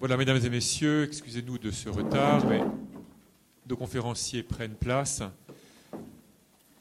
[0.00, 2.60] Voilà, mesdames et messieurs, excusez-nous de ce retard, mais
[3.66, 5.24] nos conférenciers prennent place.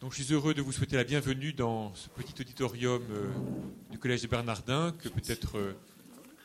[0.02, 3.32] Donc, je suis heureux de vous souhaiter la bienvenue dans ce petit auditorium euh,
[3.90, 5.74] du Collège de Bernardin, que peut-être euh,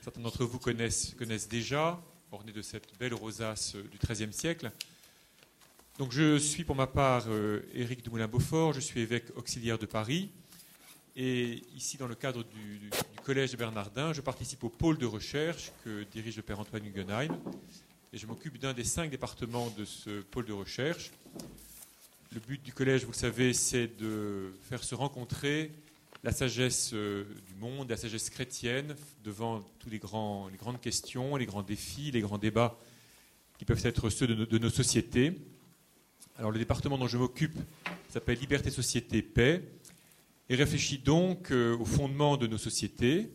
[0.01, 1.15] certains d'entre vous connaissent,
[1.51, 2.01] déjà,
[2.31, 4.73] orné de cette belle rosace euh, du XIIIe siècle.
[5.99, 7.27] Donc, je suis pour ma part
[7.75, 10.31] Éric de Moulin-Beaufort, je suis évêque auxiliaire de Paris.
[11.17, 12.89] Et ici, dans le cadre du,
[13.25, 17.29] Collège Bernardin, je participe au pôle de recherche que dirige le Père Antoine Guggenheim.
[18.13, 21.13] Et je m'occupe d'un des cinq départements de ce pôle de recherche.
[22.33, 25.71] Le but du collège, vous le savez, c'est de faire se rencontrer
[26.25, 31.47] la sagesse euh, du monde, la sagesse chrétienne, devant tous les, les grandes questions, les
[31.47, 32.77] grands défis, les grands débats
[33.57, 35.33] qui peuvent être ceux de nos, de nos sociétés.
[36.39, 37.57] Alors le département dont je m'occupe
[38.09, 39.63] s'appelle Liberté, Société, Paix
[40.53, 43.33] et réfléchit donc euh, au fondement de nos sociétés,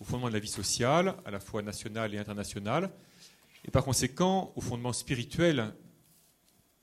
[0.00, 2.90] au fondement de la vie sociale, à la fois nationale et internationale,
[3.64, 5.72] et par conséquent au fondement spirituel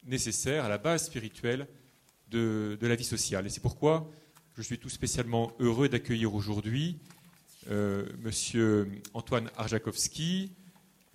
[0.06, 1.68] nécessaire, à la base spirituelle
[2.30, 3.48] de, la vie sociale.
[3.48, 4.10] Et c'est pourquoi
[4.56, 6.98] je suis tout spécialement heureux d'accueillir aujourd'hui
[7.70, 9.02] euh, M.
[9.14, 10.54] Antoine Arjakovski,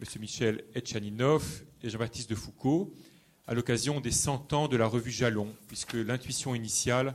[0.03, 0.21] M.
[0.21, 2.93] Michel Etchaninov et Jean-Baptiste de Foucault,
[3.47, 7.15] à l'occasion des 100 ans de la revue Jalon, puisque l'intuition initiale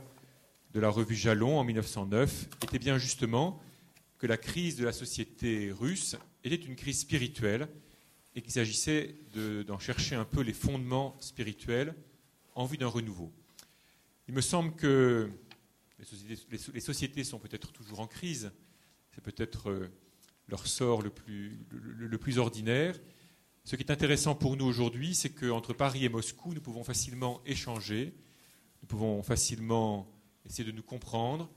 [0.76, 3.62] de la revue Jalon en 1909 était bien justement
[4.18, 7.66] que la crise de la société russe était une crise spirituelle
[8.34, 9.14] et qu'il s'agissait
[9.66, 11.94] d'en chercher un peu les fondements spirituels
[12.54, 13.32] en vue d'un renouveau.
[14.28, 15.30] Il me semble que
[15.98, 18.52] les sociétés, sont peut-être toujours en crise,
[19.14, 19.88] c'est peut-être euh,
[20.46, 23.00] leur sort le plus, le plus ordinaire.
[23.64, 27.40] Ce qui est intéressant pour nous aujourd'hui, c'est qu'entre Paris et Moscou, nous pouvons facilement
[27.46, 28.14] échanger,
[28.82, 30.12] nous pouvons facilement
[30.46, 31.50] essayer de nous comprendre.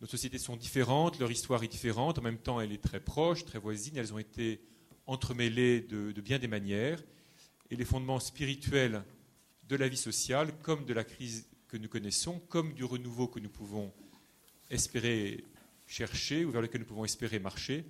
[0.00, 3.44] Nos sociétés sont différentes, leur histoire est différente, en même temps elle est très proche,
[3.44, 4.60] très voisine, elles ont été
[5.06, 7.02] entremêlées de, bien des manières.
[7.70, 9.04] Et les fondements spirituels
[9.68, 13.40] de la vie sociale, comme de la crise que nous connaissons, comme du renouveau que
[13.40, 13.92] nous pouvons
[14.70, 15.44] espérer
[15.86, 17.84] chercher, ou vers lequel nous pouvons espérer marcher,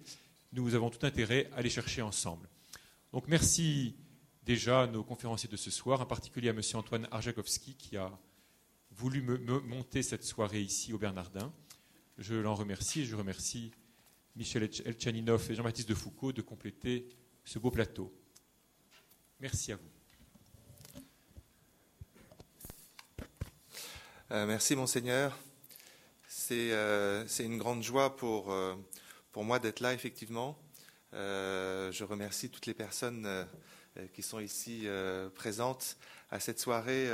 [0.52, 2.48] nous avons tout intérêt à les chercher ensemble.
[3.12, 3.96] Donc merci
[4.44, 6.60] déjà à nos conférenciers de ce soir, en particulier à M.
[6.74, 8.16] Antoine Arjakovski qui a
[8.96, 11.52] voulu me, monter cette soirée ici au Bernardin.
[12.18, 13.70] Je l'en remercie et je remercie
[14.36, 17.06] Michel Elchaninov et Jean-Baptiste de Foucault de compléter
[17.44, 18.12] ce beau plateau.
[19.38, 19.90] Merci à vous.
[24.30, 25.36] Euh, merci Monseigneur.
[26.50, 28.74] Euh, c'est une grande joie pour, euh,
[29.30, 30.58] pour moi d'être là, effectivement.
[31.12, 33.46] je remercie toutes les personnes
[34.14, 34.86] qui sont ici
[35.34, 35.96] présentes
[36.30, 37.08] à cette soirée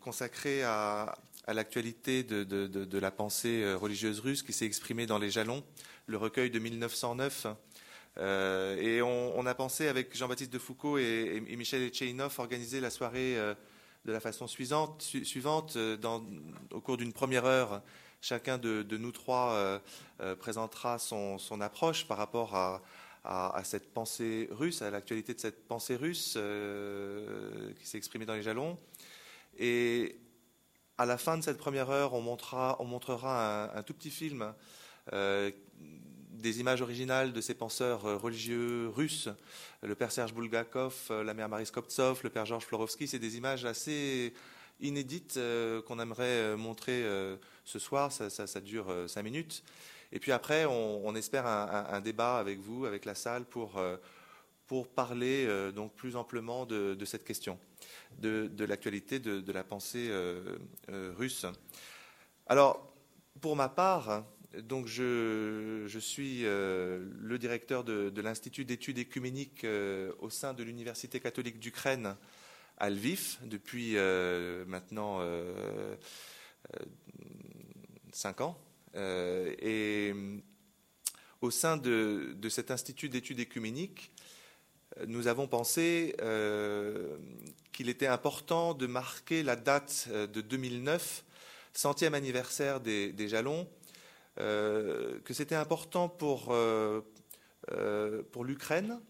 [0.00, 1.14] consacré à,
[1.48, 5.62] l'actualité de, la pensée euh, religieuse russe qui s'est exprimée dans les Jalons,
[6.06, 7.46] le recueil de 1909.
[8.18, 13.36] Euh, et on, a pensé avec Jean-Baptiste de Foucault et, Michel Etcheinov organiser la soirée
[14.04, 15.16] de la façon suivante.
[16.72, 17.82] au cours d'une première heure,
[18.22, 19.80] chacun de, nous trois
[20.38, 26.38] présentera son, approche par rapport à, cette pensée russe, à l'actualité de cette pensée russe
[27.78, 28.78] qui s'est exprimée dans les jalons.
[29.58, 30.18] Et
[30.98, 34.52] à la fin de cette première heure, on, montrera, on montrera un, tout petit film,
[35.12, 35.50] euh,
[36.30, 39.28] des images originales de ces penseurs euh, religieux russes,
[39.82, 43.06] le père Serge Bulgakov, euh, la mère Marie Skoptsov, le père Georges Florovski.
[43.06, 44.34] C'est des images assez
[44.80, 45.40] inédites
[45.86, 47.02] qu'on aimerait montrer
[47.64, 48.12] ce soir.
[48.12, 49.64] Ça, dure cinq minutes.
[50.12, 53.80] Et puis après, on, espère un, débat avec vous, avec la salle, pour,
[54.66, 57.58] pour parler donc plus amplement de cette question
[58.18, 60.58] de, l'actualité de, la pensée euh,
[60.90, 61.46] euh, russe.
[62.46, 62.92] Alors,
[63.40, 64.24] pour ma part,
[64.62, 69.66] donc je, suis euh, le directeur de, l'Institut d'études écuméniques
[70.20, 72.16] au sein de l'Université catholique d'Ukraine
[72.78, 73.96] à Lviv depuis
[74.66, 75.20] maintenant
[78.12, 78.58] cinq ans.
[78.94, 80.12] et
[81.42, 84.12] au sein de cet Institut d'études écuméniques,
[85.06, 87.16] nous avons pensé euh,
[87.72, 91.24] qu'il était important de marquer la date euh, de 2009,
[91.72, 93.68] centième anniversaire des, Jalons,
[94.38, 96.54] euh, que c'était important pour,
[98.42, 99.00] l'Ukraine,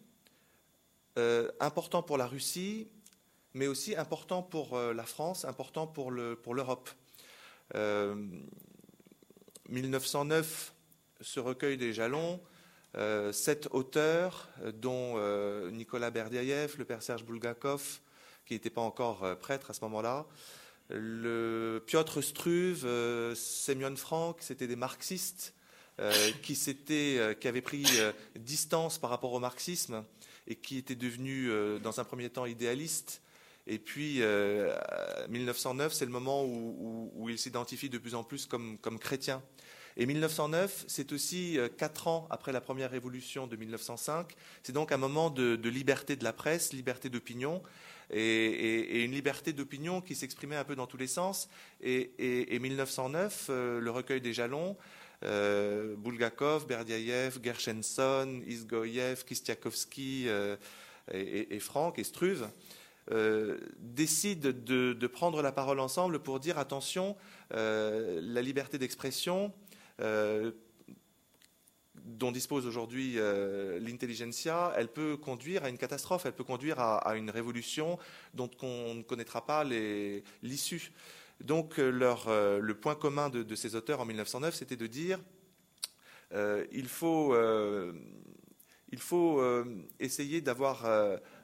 [1.60, 2.88] important pour la Russie,
[3.54, 6.90] mais aussi important pour la France, important pour l'Europe.
[7.70, 8.16] Pour
[9.68, 10.74] 1909,
[11.20, 12.40] ce recueil des Jalons,
[13.32, 18.00] sept auteurs, euh, dont euh, Nicolas Berdiaïev, le père Serge Bulgakov,
[18.46, 20.24] qui n'était pas encore prêtre à ce moment-là,
[20.88, 22.86] le Piotr Struve,
[23.34, 25.52] Semyon Frank, c'était des marxistes,
[26.42, 27.84] qui, qui avait pris
[28.36, 30.04] distance par rapport au marxisme
[30.46, 31.50] et qui était devenu,
[31.80, 33.20] dans un premier temps, idéaliste.
[33.66, 34.22] Et puis,
[35.28, 39.42] 1909, c'est le moment où, il s'identifie de plus en plus comme, comme chrétien.
[39.98, 44.34] Et 1909, c'est aussi euh, quatre ans après la première révolution de 1905.
[44.62, 47.62] C'est donc un moment de, liberté de la presse, liberté d'opinion,
[48.10, 51.48] et, une liberté d'opinion qui s'exprimait un peu dans tous les sens.
[51.80, 54.76] Et, 1909, euh, le recueil des jalons,
[55.24, 60.28] euh, Bulgakov, Berdiaev, Gershenson, Izgoyev, Kistiakovsky
[61.10, 62.50] et, Franck et Struve,
[63.78, 67.16] décident de, prendre la parole ensemble pour dire attention,
[67.50, 69.65] la liberté d'expression, euh,
[72.06, 77.16] dont dispose aujourd'hui euh, l'intelligentsia, elle peut conduire à une catastrophe, elle peut conduire à,
[77.16, 77.98] une révolution
[78.34, 79.64] dont on ne connaîtra pas
[80.42, 80.92] l'issue.
[81.40, 85.18] Donc euh, le point commun de, ces auteurs en 1909, c'était de dire
[86.72, 87.36] il faut,
[88.90, 89.42] il faut
[90.00, 90.84] essayer d'avoir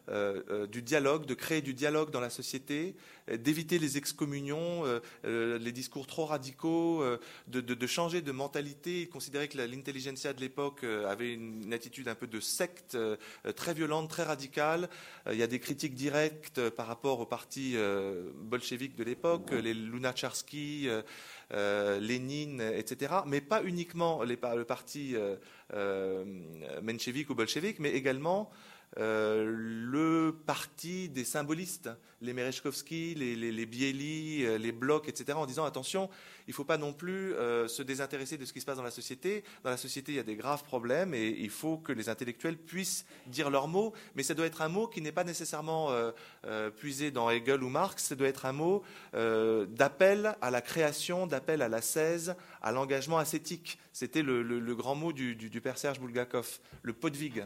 [0.09, 2.97] euh, euh, du dialogue, de créer du dialogue dans la société,
[3.31, 4.83] euh, d'éviter les excommunions,
[5.23, 7.05] les discours trop radicaux,
[7.47, 9.03] de, changer de mentalité.
[9.03, 12.99] Il considérait que l'intelligentsia de l'époque avait une, attitude un peu de secte,
[13.55, 14.89] très violente, très radicale.
[15.31, 17.77] il y a des critiques directes par rapport au parti
[18.35, 20.89] bolchevique de l'époque, les Lunacharsky,
[21.51, 23.15] Lénine, etc.
[23.27, 25.15] Mais pas uniquement le parti
[26.83, 28.51] menchevique ou bolchevique, mais également
[28.99, 31.89] euh, le parti des symbolistes,
[32.21, 36.11] les Merechkovski, les, les, les Bieli, euh, les Blocs, etc., en disant attention,
[36.47, 38.83] il ne faut pas non plus euh, se désintéresser de ce qui se passe dans
[38.83, 39.45] la société.
[39.65, 42.59] Dans la société, il y a des graves problèmes et il faut que les intellectuels
[42.59, 45.91] puissent dire leurs mots, mais ça doit être un mot qui n'est pas nécessairement
[46.77, 51.63] puisé dans Hegel ou Marx, ça doit être un mot d'appel à la création, d'appel
[51.63, 53.79] à la cèse, à l'engagement ascétique.
[53.93, 57.45] C'était le, grand mot du, du, père Serge Bulgakov, le podvig.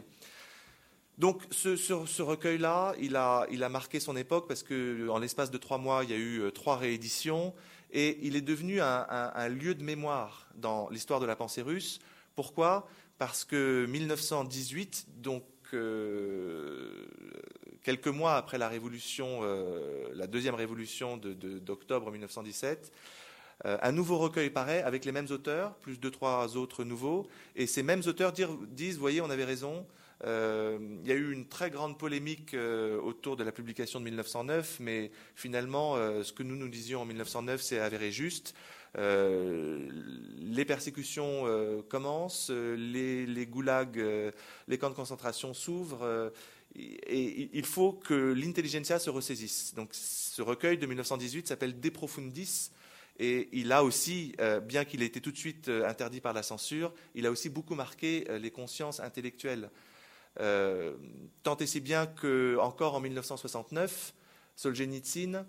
[1.19, 6.11] Donc ce, recueil-là, il a, marqué son époque parce qu'en l'espace de trois mois, il
[6.11, 7.55] y a eu euh, trois rééditions
[7.91, 12.01] et il est devenu un, lieu de mémoire dans l'histoire de la pensée russe.
[12.35, 12.87] Pourquoi?
[13.17, 17.07] Parce que 1918, donc euh,
[17.83, 22.93] quelques mois après la révolution, euh, la deuxième révolution d'octobre 1917,
[23.65, 27.83] un nouveau recueil paraît avec les mêmes auteurs, plus deux, trois autres nouveaux, et ces
[27.83, 29.87] mêmes auteurs disent, voyez, on avait raison,
[30.25, 34.05] euh, il y a eu une très grande polémique euh, autour de la publication de
[34.05, 38.55] 1909, mais finalement, euh, ce que nous nous disions en 1909 s'est avéré juste.
[38.97, 41.45] les persécutions
[41.91, 44.03] commencent, les, goulags,
[44.69, 46.33] les camps de concentration s'ouvrent,
[46.75, 49.75] et, il faut que l'intelligentsia se ressaisisse.
[49.75, 52.71] Donc, ce recueil de 1918 s'appelle De Profundis.
[53.19, 56.95] Et il a aussi, bien qu'il ait été tout de suite interdit par la censure,
[57.15, 59.69] il a aussi beaucoup marqué les consciences intellectuelles
[60.41, 60.95] euh,
[61.43, 64.15] tant et si bien que encore en 1969,
[64.55, 65.47] Solzhenitsyn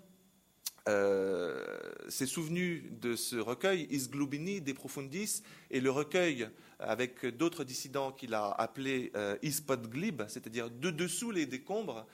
[0.88, 1.64] euh,
[2.08, 6.48] s'est souvenu de ce recueil, Isglubini de Profundis, et le recueil
[6.78, 12.06] avec d'autres dissidents qu'il a appelé euh, Ispodglib, c'est-à-dire de dessous les décombres,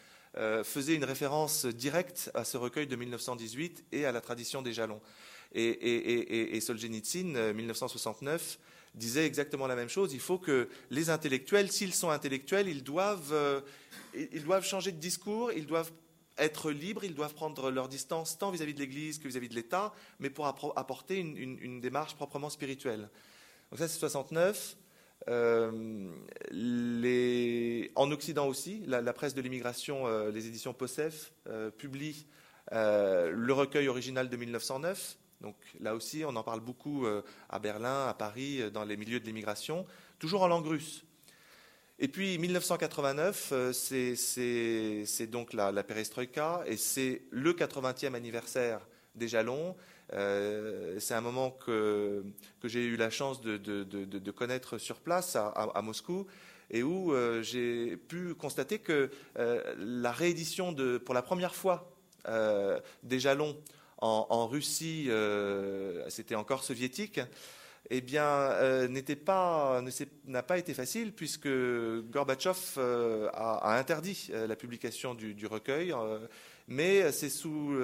[0.65, 5.01] faisait une référence directe à ce recueil de 1918 et à la tradition des jalons.
[5.53, 8.59] Et, et, et, et Solzhenitsyn, 1969,
[8.95, 10.13] disait exactement la même chose.
[10.13, 13.61] Il faut que les intellectuels, s'ils sont intellectuels, ils doivent, euh,
[14.15, 15.91] ils doivent changer de discours, ils doivent
[16.39, 19.93] être libres, ils doivent prendre leur distance tant vis-à-vis de l'Église que vis-à-vis de l'État,
[20.19, 23.09] mais pour apporter une, démarche proprement spirituelle.
[23.71, 24.77] Donc ça, c'est 69.
[25.29, 26.11] Euh,
[27.95, 31.33] en Occident aussi, la, presse de l'immigration, euh, les éditions POSEF,
[31.79, 32.27] publient
[32.73, 38.09] le recueil original de 1909, donc là aussi, on en parle beaucoup euh, à Berlin,
[38.09, 39.87] à Paris, euh, dans les milieux de l'immigration,
[40.19, 41.05] toujours en langue russe.
[41.99, 48.81] Et puis 1989, euh, c'est donc la, la perestroïka et c'est le 80e anniversaire
[49.15, 49.77] des jalons.
[50.11, 52.25] c'est un moment que,
[52.65, 56.27] j'ai eu la chance de, connaître sur place à, Moscou
[56.71, 60.75] et où j'ai pu constater que la réédition
[61.05, 61.89] pour la première fois
[63.05, 63.57] des jalons
[63.99, 67.21] en, Russie, euh, c'était encore soviétique,
[67.91, 69.83] eh bien, euh, n'était pas,
[70.27, 75.95] n'a pas été facile puisque Gorbatchev euh, a, interdit la publication du, recueil.
[76.67, 77.77] mais c'est sous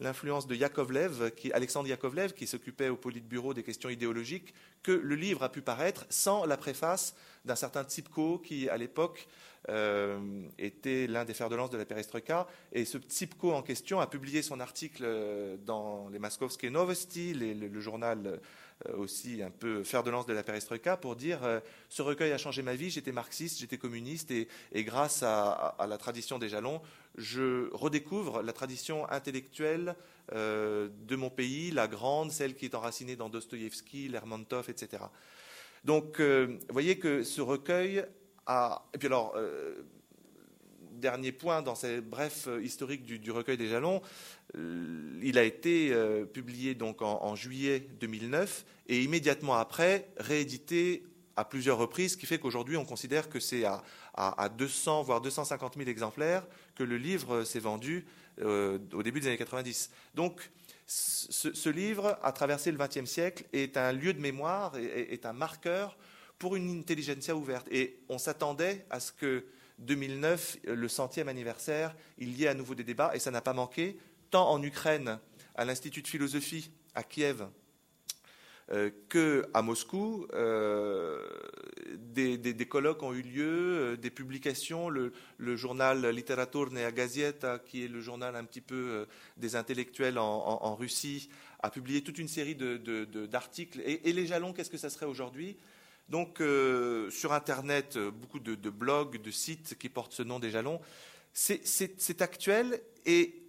[0.00, 5.14] l'influence de Yakovlev, qui, Alexandre Yakovlev, qui s'occupait au Politburo des questions idéologiques, que le
[5.14, 9.28] livre a pu paraître sans la préface d'un certain Tsipko qui, à l'époque,
[10.58, 12.46] était l'un des fers de lance de la perestroïka.
[12.72, 17.80] Et ce Tsipko en question a publié son article euh, dans les Maskovske Novosti, le,
[17.80, 18.40] journal
[18.94, 21.40] aussi un peu faire de lance de la perestroïka pour dire
[21.88, 24.48] ce recueil a changé ma vie, j'étais marxiste, j'étais communiste et,
[24.84, 26.80] grâce à, la tradition des jalons,
[27.16, 29.94] je redécouvre la tradition intellectuelle
[30.32, 35.04] de mon pays, la grande, celle qui est enracinée dans Dostoïevski, Lermontov, etc.
[35.84, 38.04] Donc, vous voyez que ce recueil
[38.48, 39.34] Et puis alors,
[40.96, 44.02] dernier point dans ces brefs euh, historiques du, recueil des jalons,
[44.56, 51.04] euh, il a été euh, publié donc en, juillet 2009 et immédiatement après réédité
[51.36, 55.74] à plusieurs reprises, ce qui fait qu'aujourd'hui on considère que c'est à, 200 voire 250
[55.76, 58.06] 000 exemplaires que le livre s'est vendu
[58.42, 59.90] au début des années 90.
[60.14, 60.50] Donc
[60.86, 65.34] ce, livre a traversé le XXe siècle est un lieu de mémoire, et est un
[65.34, 65.98] marqueur
[66.38, 67.66] pour une intelligentsia ouverte.
[67.70, 69.44] Et on s'attendait à ce que
[69.78, 73.52] 2009, le centième anniversaire, il y ait à nouveau des débats, et ça n'a pas
[73.52, 73.98] manqué,
[74.30, 75.18] tant en Ukraine,
[75.54, 77.46] à l'Institut de philosophie à Kiev,
[78.72, 81.24] euh, que à Moscou, euh,
[81.96, 87.88] des, colloques ont eu lieu, euh, des publications, le, le journal Literaturne Gazeta, qui est
[87.88, 89.04] le journal un petit peu euh,
[89.36, 91.28] des intellectuels en, Russie,
[91.62, 93.80] a publié toute une série d'articles.
[93.84, 95.56] Et, les jalons, qu'est-ce que ça serait aujourd'hui?
[96.08, 100.50] Donc euh, sur Internet, euh, beaucoup de, blogs, de sites qui portent ce nom des
[100.50, 100.80] jalons.
[101.32, 103.42] C'est actuel et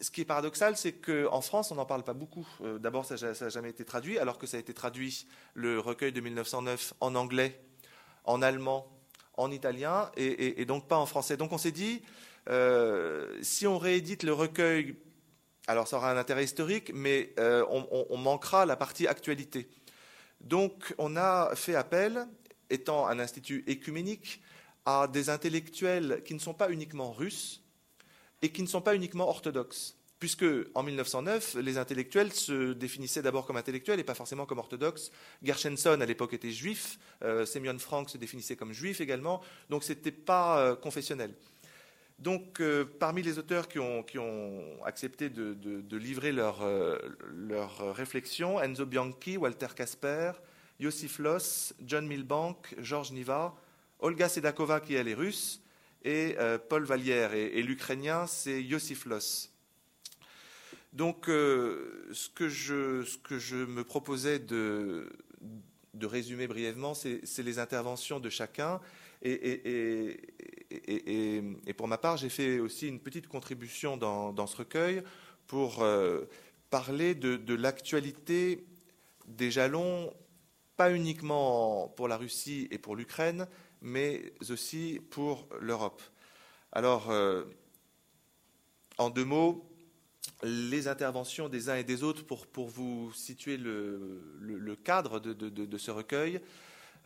[0.00, 2.46] ce qui est paradoxal, c'est qu'en France, on n'en parle pas beaucoup.
[2.62, 6.12] Euh, d'abord, ça n'a jamais été traduit, alors que ça a été traduit, le recueil
[6.12, 7.60] de 1909, en anglais,
[8.24, 8.90] en allemand,
[9.34, 11.36] en italien, et, donc pas en français.
[11.36, 12.02] Donc on s'est dit,
[13.42, 14.96] si on réédite le recueil,
[15.66, 19.68] alors ça aura un intérêt historique, mais on manquera la partie actualité.
[20.40, 22.26] Donc on a fait appel,
[22.70, 24.42] étant un institut écuménique,
[24.86, 27.62] à des intellectuels qui ne sont pas uniquement russes
[28.42, 29.96] et qui ne sont pas uniquement orthodoxes.
[30.18, 30.44] Puisque
[30.74, 35.10] en 1909, les intellectuels se définissaient d'abord comme intellectuels et pas forcément comme orthodoxes.
[35.42, 36.98] Gershenson, à l'époque, était juif.
[37.22, 37.46] Euh,
[37.78, 39.40] Frank se définissait comme juif également.
[39.70, 41.32] Donc, ce n'était pas euh, confessionnel.
[42.20, 44.04] Donc, euh, parmi les auteurs qui ont,
[44.84, 46.98] accepté de, livrer leur, euh,
[47.92, 50.32] réflexion, Enzo Bianchi, Walter Kasper,
[50.78, 53.54] Yosif Loss, John Milbank, Georges Niva,
[54.00, 55.62] Olga Sedakova, qui est russe,
[56.04, 57.32] et euh, Paul Vallière.
[57.32, 59.50] Et, l'ukrainien, c'est Yosif Loss.
[60.92, 65.08] Donc, ce que, je, me proposais de,
[66.02, 68.78] résumer brièvement, c'est les interventions de chacun.
[69.22, 70.16] Et,
[71.76, 75.02] pour ma part, j'ai fait aussi une petite contribution dans, ce recueil
[75.46, 76.24] pour euh,
[76.70, 78.64] parler de, l'actualité
[79.26, 80.12] des jalons,
[80.76, 83.46] pas uniquement pour la Russie et pour l'Ukraine,
[83.82, 86.02] mais aussi pour l'Europe.
[86.72, 87.44] Alors, euh,
[88.98, 89.66] en deux mots,
[90.42, 96.40] les interventions des uns et des autres pour vous situer le, cadre de, ce recueil.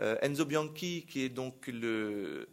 [0.01, 2.49] Euh, Enzo Bianchi, qui est donc le,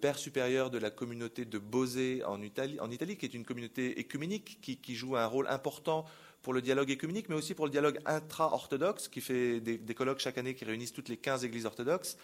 [0.00, 4.94] père supérieur de la communauté de Bosé en Italie, qui est une communauté écuménique qui,
[4.94, 6.06] joue un rôle important
[6.42, 10.38] pour le dialogue écuménique, mais aussi pour le dialogue intra-orthodoxe, qui fait des, colloques chaque
[10.38, 12.16] année qui réunissent toutes les 15 églises orthodoxes.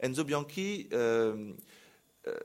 [0.00, 1.52] Enzo Bianchi euh,
[2.26, 2.36] euh,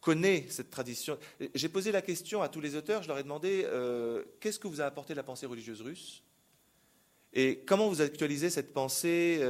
[0.00, 1.18] connaît cette tradition.
[1.54, 3.66] J'ai posé la question à tous les auteurs, je leur ai demandé
[4.40, 6.22] qu'est-ce que vous a apporté la pensée religieuse russe?
[7.32, 9.40] Et comment vous actualisez cette pensée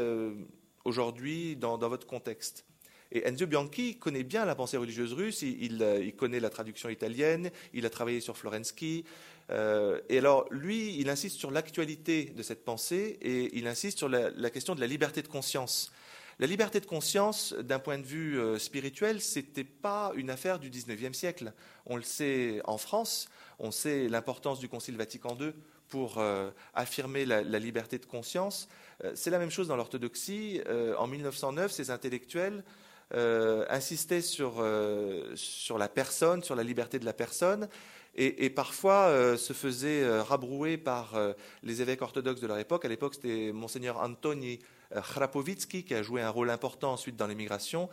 [0.87, 2.65] aujourd'hui dans votre contexte.
[3.13, 7.51] Et Enzo Bianchi connaît bien la pensée religieuse russe, euh, il, connaît la traduction italienne,
[7.73, 9.05] il a travaillé sur Florensky.
[9.51, 14.09] Euh, et alors, lui, il insiste sur l'actualité de cette pensée et il insiste sur
[14.09, 15.93] la, question de la liberté de conscience.
[16.39, 20.59] La liberté de conscience, d'un point de vue euh, spirituel, ce n'était pas une affaire
[20.59, 21.53] du XIXe siècle.
[21.87, 23.29] On le sait en France,
[23.59, 25.53] on sait l'importance du Concile Vatican II
[25.89, 26.21] pour
[26.75, 28.69] affirmer la, liberté de conscience.
[29.15, 30.61] C'est la même chose dans l'orthodoxie.
[30.99, 32.63] en 1909, ces intellectuels
[33.15, 37.69] euh, insistait sur, euh, sur la personne, sur la liberté de la personne,
[38.17, 41.15] et, parfois euh, se faisait rabrouer par
[41.63, 42.85] les évêques orthodoxes de leur époque.
[42.85, 44.59] À l'époque, c'était monseigneur Antoni
[44.91, 47.91] Chrapovitsky qui a joué un rôle important ensuite dans l'émigration.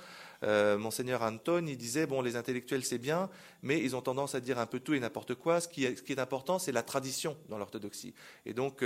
[0.77, 3.29] Monseigneur Anton, il disait bon, les intellectuels c'est bien,
[3.62, 5.62] mais ils ont tendance à dire un peu tout et n'importe quoi.
[5.62, 8.13] Ce qui est, important, c'est la tradition dans l'orthodoxie.
[8.45, 8.83] Et donc,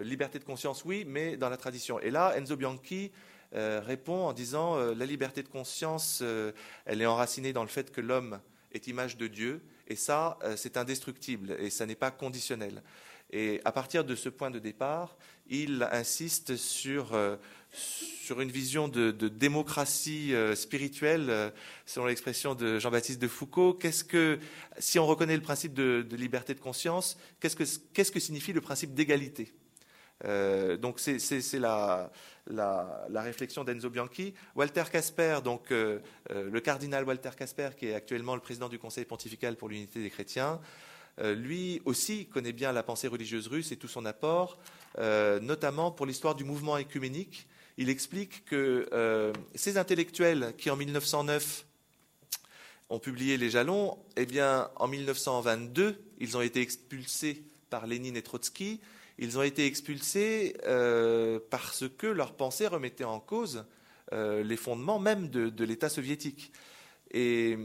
[0.00, 2.00] liberté de conscience, oui, mais dans la tradition.
[2.00, 3.12] Et là, Enzo Bianchi
[3.54, 6.52] euh, répond en disant euh, la liberté de conscience, euh,
[6.84, 8.40] elle est enracinée dans le fait que l'homme
[8.72, 12.82] est image de Dieu, et ça, c'est indestructible, et ça n'est pas conditionnel.
[13.30, 15.16] Et à partir de ce point de départ,
[15.48, 17.16] il insiste sur
[18.34, 21.52] une vision de, démocratie spirituelle,
[21.84, 23.74] selon l'expression de Jean-Baptiste de Foucault.
[23.74, 24.38] Qu'est-ce que,
[24.78, 27.56] si on reconnaît le principe de, liberté de conscience, qu'est-ce
[28.12, 29.52] que, signifie le principe d'égalité?
[30.24, 32.10] Donc c'est la,
[32.48, 34.34] la, réflexion d'Enzo Bianchi.
[34.54, 39.56] Walter Casper, donc le cardinal Walter Casper, qui est actuellement le président du Conseil pontifical
[39.56, 40.60] pour l'unité des chrétiens,
[41.22, 44.58] lui aussi connaît bien la pensée religieuse russe et tout son apport,
[44.98, 47.46] notamment pour l'histoire du mouvement écuménique.
[47.78, 51.66] Il explique que ces intellectuels qui, en 1909,
[52.88, 58.22] ont publié les jalons, eh bien, en 1922, ils ont été expulsés par Lénine et
[58.22, 58.80] Trotsky.
[59.18, 63.64] Ils ont été expulsés euh, parce que leur pensée remettait en cause
[64.12, 66.52] euh, les fondements même de, l'État soviétique.
[67.12, 67.56] Et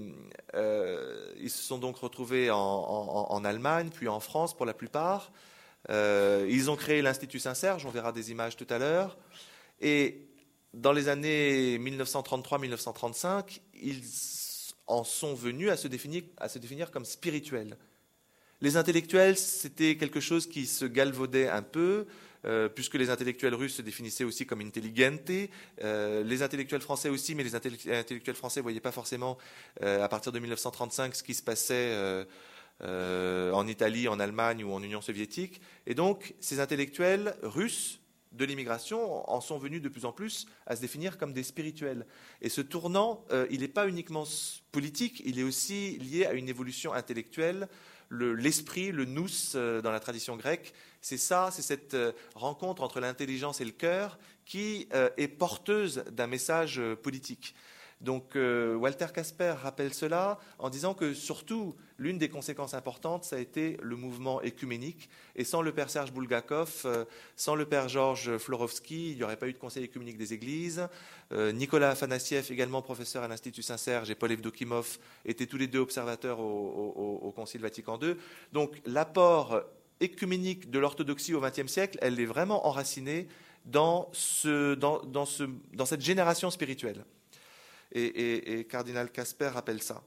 [0.56, 5.32] euh, ils se sont donc retrouvés en, Allemagne, puis en France pour la plupart.
[5.90, 9.18] ils ont créé l'Institut Saint-Serge, on verra des images tout à l'heure.
[9.82, 10.28] Et
[10.74, 14.04] dans les années 1933-1935, ils
[14.88, 17.78] en sont venus à se définir, comme spirituels.
[18.62, 22.06] Les intellectuels, c'était quelque chose qui se galvaudait un peu,
[22.46, 25.32] euh, puisque les intellectuels russes se définissaient aussi comme intelligente,
[25.84, 29.38] euh, les intellectuels français aussi, mais les intellectuels français ne voyaient pas forcément,
[29.82, 32.26] euh, à partir de 1935, ce qui se passait
[32.82, 35.62] en Italie, en Allemagne ou en Union soviétique.
[35.86, 38.01] Et donc, ces intellectuels russes
[38.32, 42.06] de l'immigration en sont venus de plus en plus à se définir comme des spirituels.
[42.42, 44.24] Et ce tournant, euh, il n'est pas uniquement
[44.72, 47.68] politique, il est aussi lié à une évolution intellectuelle.
[48.10, 53.00] L'esprit, le, nous euh, dans la tradition grecque, c'est ça, c'est cette euh, rencontre entre
[53.00, 57.56] l'intelligence et le cœur qui est porteuse d'un message politique.
[58.02, 63.40] Donc Walter Casper rappelle cela en disant que surtout l'une des conséquences importantes, ça a
[63.40, 65.08] été le mouvement écuménique.
[65.36, 67.06] Et sans le père Serge Bulgakov, euh,
[67.36, 70.88] sans le père Georges Florovski, il n'y aurait pas eu de conseil écuménique des églises.
[71.32, 75.80] Euh, Nicolas Afanassiev, également professeur à l'Institut Saint-Serge, et Paul Evdokimov étaient tous les deux
[75.80, 78.16] observateurs au, Concile Vatican II.
[78.52, 79.62] Donc l'apport
[80.00, 83.28] écuménique de l'orthodoxie au XXe siècle, elle est vraiment enracinée
[83.66, 87.06] dans, cette génération spirituelle.
[87.94, 90.04] Et, Cardinal Casper rappelle ça.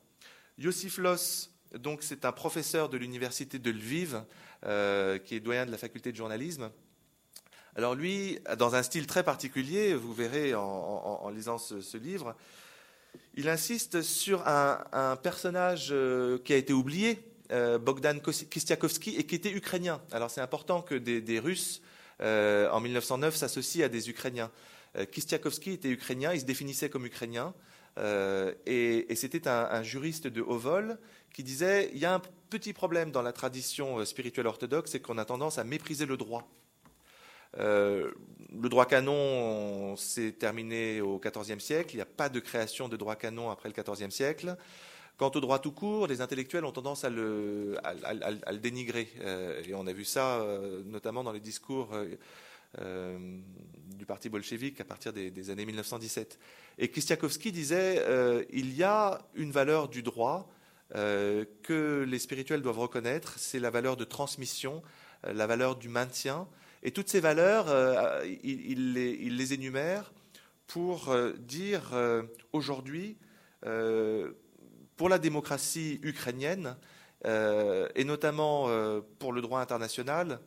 [0.58, 4.22] Yossif Loss, donc c'est un professeur de l'université de Lviv,
[4.64, 6.70] euh, qui est doyen de la faculté de journalisme.
[7.76, 12.36] Alors lui, dans un style très particulier, vous verrez en, lisant ce, livre,
[13.34, 17.18] il insiste sur un, personnage euh, qui a été oublié,
[17.50, 20.00] euh, Bogdan Kistiakovsky, et qui était ukrainien.
[20.12, 21.82] Alors c'est important que des, Russes,
[22.20, 24.52] en 1909, s'associent à des Ukrainiens.
[25.10, 27.52] Kistiakovsky était ukrainien, il se définissait comme ukrainien.
[27.96, 30.98] Et, c'était un, juriste de haut vol
[31.32, 35.00] qui disait il y a un petit problème dans la tradition euh, spirituelle orthodoxe, c'est
[35.00, 36.48] qu'on a tendance à mépriser le droit.
[37.58, 38.12] Euh,
[38.52, 41.94] le droit canon s'est terminé au XIVe siècle.
[41.94, 44.56] Il n'y a pas de création de droit canon après le XIVe siècle.
[45.16, 47.76] Quant au droit tout court, les intellectuels ont tendance à le,
[48.60, 49.08] dénigrer.
[49.20, 50.44] Euh, et on a vu ça
[50.86, 51.90] notamment dans les discours
[52.78, 56.38] du parti bolchevique à partir des, années 1917.
[56.78, 58.04] Et Kistiakowski disait
[58.50, 60.48] il y a une valeur du droit
[60.94, 64.82] euh, que les spirituels doivent reconnaître, c'est la valeur de transmission,
[65.26, 66.46] euh, la valeur du maintien.
[66.84, 70.12] Et toutes ces valeurs, euh, il, les, énumère
[70.66, 71.92] pour dire
[72.52, 73.18] aujourd'hui,
[74.96, 76.76] pour la démocratie ukrainienne,
[77.24, 78.68] et notamment
[79.18, 80.40] pour le droit international,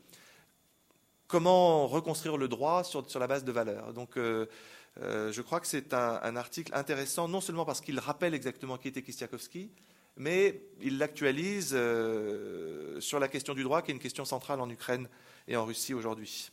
[1.27, 3.93] comment reconstruire le droit sur, la base de valeurs.
[3.93, 8.87] Donc, je crois que c'est un, article intéressant, non seulement parce qu'il rappelle exactement qui
[8.87, 9.69] était Kistiakowski,
[10.17, 14.69] mais il l'actualise euh, sur la question du droit, qui est une question centrale en
[14.69, 15.07] Ukraine
[15.47, 16.51] et en Russie aujourd'hui.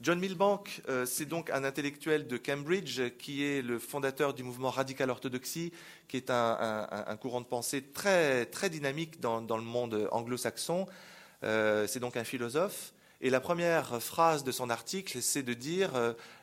[0.00, 4.70] John Milbank, euh, c'est donc un intellectuel de Cambridge qui est le fondateur du mouvement
[4.70, 5.72] radical orthodoxie,
[6.06, 10.86] qui est un, courant de pensée très, très dynamique dans, le monde anglo-saxon.
[11.42, 12.92] Euh, c'est donc un philosophe.
[13.20, 15.90] Et la première phrase de son article, c'est de dire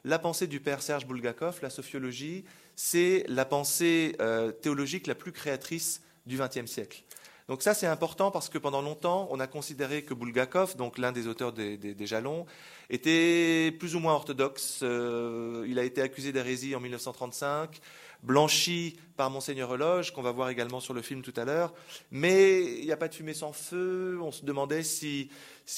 [0.04, 2.44] la pensée du père Serge Bulgakov, la sophiologie,
[2.76, 7.04] c'est la pensée euh, théologique la plus créatrice du XXe siècle.
[7.48, 11.12] Donc ça, c'est important parce que pendant longtemps, on a considéré que Bulgakov, donc l'un
[11.12, 12.48] des auteurs des, Jalons,
[12.90, 14.80] était plus ou moins orthodoxe.
[14.82, 17.80] Euh, il a été accusé d'hérésie en 1935,
[18.24, 21.72] blanchi par Monseigneur Eloge, qu'on va voir également sur le film tout à l'heure.
[22.10, 24.18] Mais il n'y a pas de fumée sans feu.
[24.24, 25.30] On se demandait s'il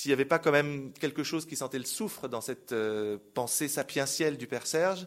[0.06, 3.68] n'y avait pas quand même quelque chose qui sentait le soufre dans cette euh, pensée
[3.68, 5.06] sapientielle du Père Serge.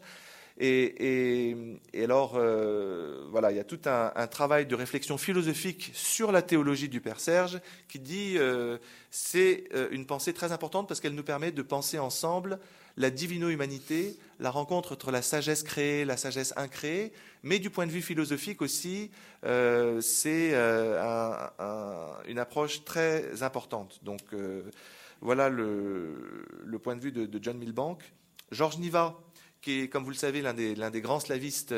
[0.63, 6.43] Et, alors, euh, voilà, il y a tout un, travail de réflexion philosophique sur la
[6.43, 8.77] théologie du Père Serge qui dit euh,
[9.11, 12.59] c'est euh, une pensée très importante parce qu'elle nous permet de penser ensemble
[12.99, 17.93] la divino-humanité, la rencontre entre la sagesse créée, la sagesse incréée, mais du point de
[17.93, 19.11] vue philosophique aussi,
[19.43, 24.01] c'est une approche très importante.
[24.03, 24.21] Donc,
[25.23, 28.03] Voilà le, point de vue de, John Milbank.
[28.51, 29.17] Georges Niva,
[29.61, 31.75] qui est, comme vous le savez, l'un des, grands slavistes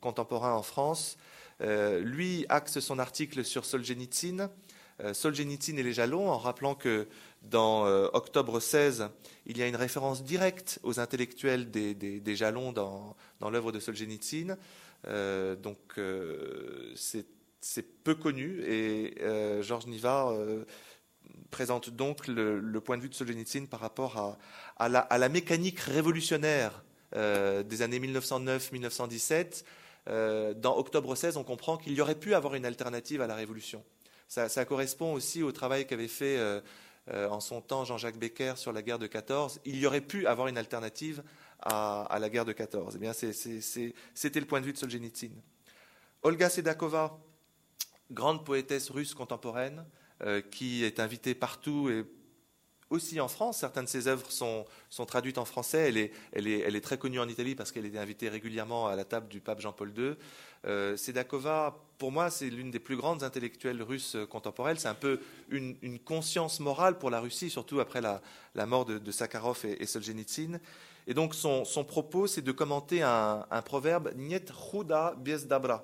[0.00, 1.16] contemporains en France,
[1.60, 4.50] lui axe son article sur Solzhenitsyn
[5.00, 7.06] euh, Solzhenitsyn et les Jalons, en rappelant que
[7.42, 9.10] dans euh, Octobre 16,
[9.46, 14.56] il y a une référence directe aux intellectuels des, Jalons dans, l'œuvre de Solzhenitsyn.
[15.06, 16.00] Euh, donc
[16.94, 19.14] c'est peu connu et
[19.62, 20.32] Georges Niva
[21.50, 24.38] présente donc le, point de vue de Solzhenitsyn par rapport
[24.76, 26.82] à, la, mécanique révolutionnaire
[27.14, 29.64] des années 1909-1917.
[30.06, 33.82] dans Octobre 16, on comprend qu'il y aurait pu avoir une alternative à la révolution.
[34.28, 36.60] Ça, correspond aussi au travail qu'avait fait euh,
[37.10, 39.60] euh, en son temps Jean-Jacques Becker sur la guerre de 14.
[39.64, 41.22] Il y aurait pu avoir une alternative
[41.60, 42.94] à, la guerre de 14.
[42.96, 45.30] Eh bien, c'était le point de vue de Solzhenitsyn.
[46.22, 47.18] Olga Sedakova,
[48.10, 49.84] grande poétesse russe contemporaine,
[50.22, 52.04] euh, qui est invitée partout et
[52.90, 53.58] aussi en France.
[53.58, 54.64] Certaines de ses œuvres sont,
[55.06, 56.10] traduites en français.
[56.32, 59.40] Elle est, très connue en Italie parce qu'elle est invitée régulièrement à la table du
[59.40, 60.14] pape Jean-Paul II.
[60.66, 64.76] Euh, Sedakova, pour moi, c'est l'une des plus grandes intellectuelles russes contemporaines.
[64.76, 65.20] C'est un peu
[65.50, 70.58] une, conscience morale pour la Russie, surtout après la, mort de, Sakharov et, et, Solzhenitsyn.
[71.08, 75.82] Et donc, son, propos, c'est de commenter un, proverbe Niet chuda bez dabra.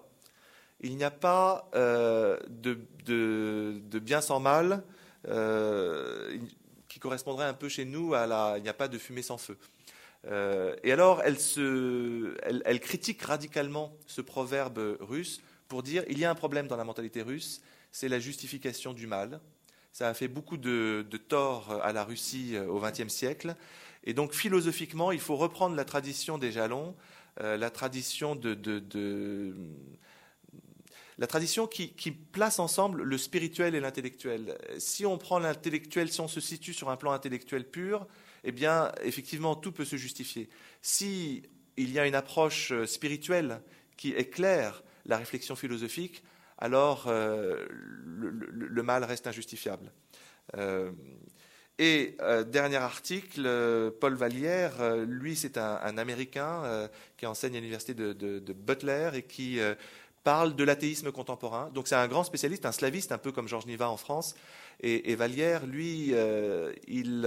[0.80, 4.84] Il n'y a pas euh, de, bien sans mal.
[5.28, 6.36] Euh,
[6.94, 9.36] qui correspondrait un peu chez nous à la il n'y a pas de fumée sans
[9.36, 9.58] feu.
[10.28, 16.24] Euh, et alors, elle, se, elle, critique radicalement ce proverbe russe pour dire il y
[16.24, 19.40] a un problème dans la mentalité russe, c'est la justification du mal.
[19.92, 23.56] Ça a fait beaucoup de, de tort à la Russie euh, au XXe siècle.
[24.04, 26.94] Et donc, philosophiquement, il faut reprendre la tradition des jalons,
[27.40, 29.52] euh, la tradition de, de,
[31.18, 34.58] la tradition qui, place ensemble le spirituel et l'intellectuel.
[34.78, 38.06] Si on prend l'intellectuel, si on se situe sur un plan intellectuel pur,
[38.42, 40.48] eh bien, effectivement, tout peut se justifier.
[40.82, 41.42] Si
[41.76, 43.60] il y a une approche euh, spirituelle
[43.96, 46.22] qui éclaire la réflexion philosophique,
[46.58, 49.92] alors euh, le, mal reste injustifiable.
[50.56, 50.90] Euh,
[51.78, 59.10] et dernier article, Paul Vallière, lui c'est un, Américain qui enseigne à l'université de, Butler
[59.14, 59.58] et qui
[60.24, 61.70] parle de l'athéisme contemporain.
[61.74, 64.34] Donc c'est un grand spécialiste, un slaviste, un peu comme Georges Niva en France.
[64.80, 66.12] Et, et Vallière, lui,
[66.88, 67.26] il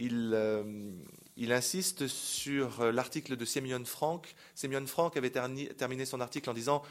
[0.00, 0.92] euh,
[1.36, 4.34] il, insiste sur euh, l'article de Sémion Franck.
[4.54, 6.82] Sémion Franck avait terminé son article en disant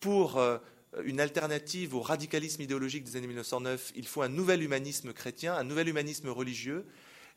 [0.00, 0.58] Pour euh,
[1.04, 5.64] une alternative au radicalisme idéologique des années 1909, il faut un nouvel humanisme chrétien, un
[5.64, 6.86] nouvel humanisme religieux.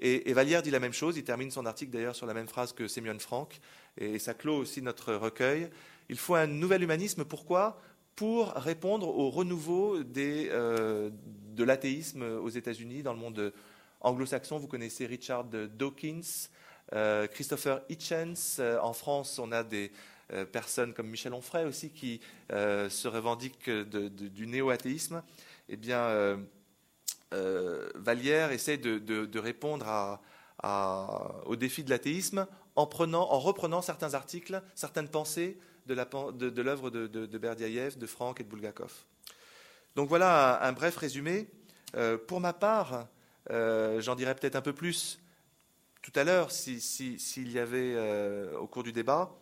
[0.01, 1.15] Et, Vallière dit la même chose.
[1.15, 3.61] Il termine son article d'ailleurs sur la même phrase que Sémion Franck.
[3.97, 5.69] Et ça clôt aussi notre recueil.
[6.09, 7.25] Il faut un nouvel humanisme.
[7.25, 7.81] Pourquoi?
[8.15, 13.53] Pour répondre au renouveau de l'athéisme aux États-Unis, dans le monde
[14.01, 16.49] anglo-saxon, vous connaissez Richard Dawkins,
[16.93, 18.57] euh, Christopher Hitchens.
[18.59, 19.91] Euh, en France, on a des
[20.31, 25.23] euh, personnes comme Michel Onfray aussi qui se revendiquent du néo-athéisme.
[25.69, 26.39] Eh bien,
[27.31, 30.19] Vallière essaie de, répondre
[31.45, 38.05] au défi de l'athéisme en reprenant certains articles, certaines pensées de l'œuvre de, de, de
[38.07, 38.93] Franck et de Bulgakov.
[39.95, 41.47] Donc voilà un, bref résumé.
[42.27, 43.07] pour ma part,
[43.51, 45.19] euh, j'en dirai peut-être un peu plus
[46.01, 49.35] tout à l'heure s'il y avait euh, au cours du débat.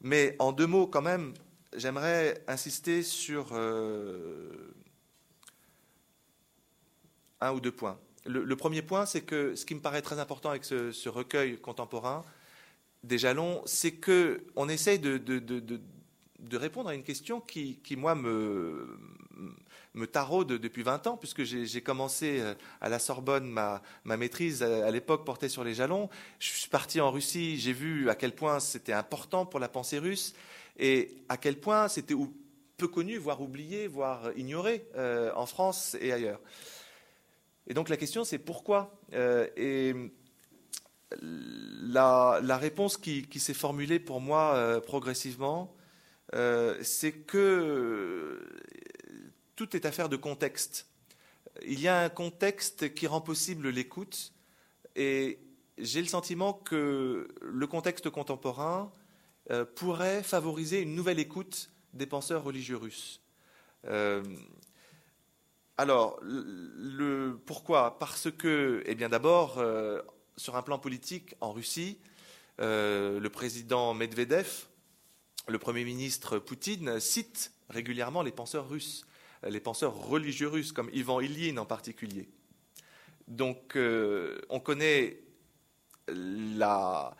[0.00, 1.34] Mais en deux mots, quand même,
[1.76, 4.74] j'aimerais insister sur euh,
[7.40, 7.98] un ou deux points.
[8.26, 12.22] Le, premier point, c'est que ce qui me paraît très important avec ce, recueil contemporain
[13.04, 15.80] des jalons, c'est qu'on essaye de,
[16.52, 18.96] répondre à une question qui, moi, me,
[20.12, 24.90] taraude depuis 20 ans, puisque j'ai commencé euh, à la Sorbonne ma, maîtrise euh, à,
[24.90, 26.08] l'époque portée sur les jalons.
[26.38, 29.98] Je suis parti en Russie, j'ai vu à quel point c'était important pour la pensée
[29.98, 30.34] russe
[30.78, 32.14] et à quel point c'était
[32.76, 36.40] peu connu, voire oublié, voire ignoré euh, en France et ailleurs.
[37.66, 38.98] Et donc la question c'est pourquoi?
[39.12, 39.94] Et
[41.20, 45.74] la, réponse qui, s'est formulée pour moi progressivement,
[46.32, 48.40] c'est que
[49.56, 50.86] tout est affaire de contexte.
[51.66, 54.32] Il y a un contexte qui rend possible l'écoute
[54.96, 55.38] et
[55.78, 58.92] j'ai le sentiment que le contexte contemporain
[59.50, 63.20] euh, pourrait favoriser une nouvelle écoute des penseurs religieux russes.
[63.86, 64.22] Euh,
[65.76, 66.20] alors,
[67.46, 67.98] pourquoi?
[67.98, 70.02] Parce que, eh bien d'abord, euh,
[70.40, 71.98] sur un plan politique, en Russie,
[72.58, 74.66] le président Medvedev,
[75.48, 79.06] le Premier ministre Poutine cite régulièrement les penseurs russes
[79.48, 82.28] les penseurs religieux russes, comme Ivan Ilyin en particulier.
[83.28, 83.76] Donc,
[84.48, 85.20] on connaît
[86.08, 87.14] la,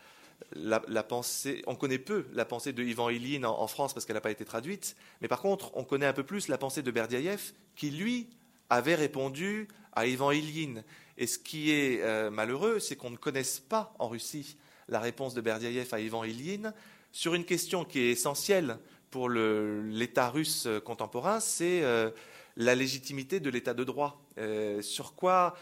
[1.09, 4.31] pensée, on connaît peu la pensée de Ivan Ilyin en, France parce qu'elle n'a pas
[4.31, 7.91] été traduite, mais par contre, on connaît un peu plus la pensée de Berdiaïev qui,
[7.91, 8.29] lui,
[8.69, 10.83] avait répondu à Ivan Ilyin.
[11.21, 14.57] Et ce qui est euh, malheureux, c'est qu'on ne connaisse pas en Russie
[14.89, 16.73] la réponse de Berdiaïev à Ivan Ilyin
[17.13, 18.79] sur une question qui est essentielle
[19.11, 22.11] pour l'État russe contemporain, c'est euh,
[22.57, 24.23] la légitimité de l'État de droit.
[24.39, 25.57] Euh, sur quoi,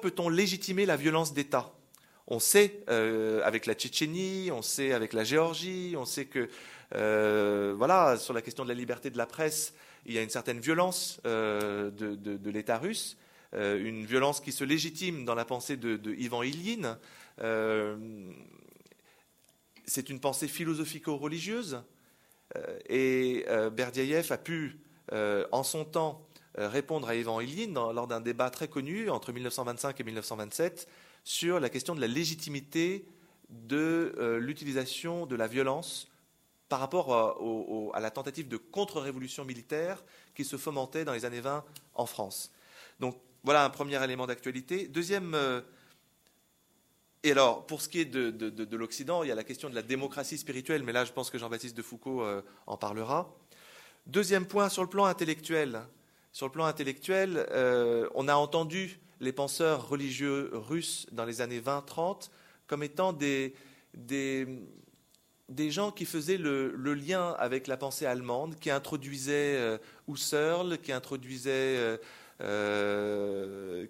[0.00, 1.72] peut-on légitimer la violence d'État?
[2.26, 6.48] On sait euh, avec la Tchétchénie, on sait avec la Géorgie, on sait que
[6.94, 9.74] euh, voilà sur la question de la liberté de la presse,
[10.06, 13.16] il y a une certaine violence euh, de, l'État russe,
[13.54, 16.98] une violence qui se légitime dans la pensée de, Ivan Ilyin.
[19.86, 21.82] c'est une pensée philosophico-religieuse
[22.88, 24.78] et Berdiaïev a pu,
[25.12, 30.04] en son temps, répondre à Ivan Ilyin lors d'un débat très connu entre 1925 et
[30.04, 30.88] 1927
[31.24, 33.06] sur la question de la légitimité
[33.48, 36.08] de euh, l'utilisation de la violence
[36.68, 37.14] par rapport
[37.94, 40.02] à, la tentative de contre-révolution militaire
[40.34, 41.64] qui se fomentait dans les années 20
[41.94, 42.50] en France.
[43.00, 44.88] Donc voilà un premier élément d'actualité.
[44.88, 45.34] Deuxième.
[45.34, 45.60] Euh,
[47.22, 49.82] et alors, pour ce qui est de, l'Occident, il y a la question de la
[49.82, 53.34] démocratie spirituelle, mais là, je pense que Jean-Baptiste de Foucault euh, en parlera.
[54.06, 55.82] Deuxième point, sur le plan intellectuel.
[56.32, 57.46] Sur le plan intellectuel,
[58.16, 62.28] on a entendu les penseurs religieux russes dans les années 20-30
[62.66, 63.54] comme étant des,
[63.94, 69.78] des, gens qui faisaient le, lien avec la pensée allemande, qui introduisaient euh,
[70.08, 71.98] Husserl, qui introduisaient
[72.40, 73.86] euh,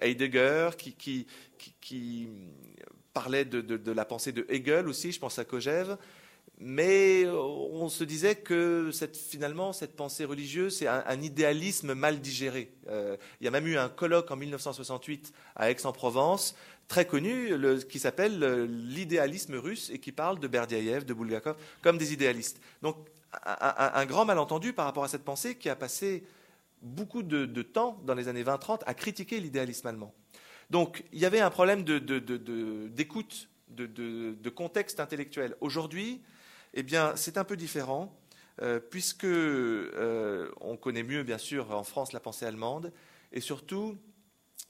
[0.00, 2.28] Heidegger, qui,
[3.12, 5.96] parlait de, la pensée de Hegel aussi, je pense à Kojève
[6.58, 12.70] mais euh, on se disait que finalement, cette pensée religieuse, c'est un, idéalisme mal digéré.
[12.88, 16.56] Euh, il y a même eu un colloque en 1968 à Aix-en-Provence,
[16.88, 17.50] très connu,
[17.88, 22.60] qui s'appelle l'idéalisme russe et qui parle de Berdiaïev, de Bulgakov, comme des idéalistes.
[22.80, 22.96] Donc,
[23.44, 26.24] un, grand malentendu par rapport à cette pensée qui a passé
[26.82, 30.14] beaucoup de, temps dans les années 20-30 à critiquer l'idéalisme allemand.
[30.70, 35.56] Donc, il y avait un problème d'écoute, de contexte intellectuel.
[35.60, 36.22] Aujourd'hui,
[36.74, 38.16] eh bien, c'est un peu différent,
[38.62, 42.92] euh, puisque euh, on connaît mieux, bien sûr, en France, la pensée allemande,
[43.32, 43.96] et surtout,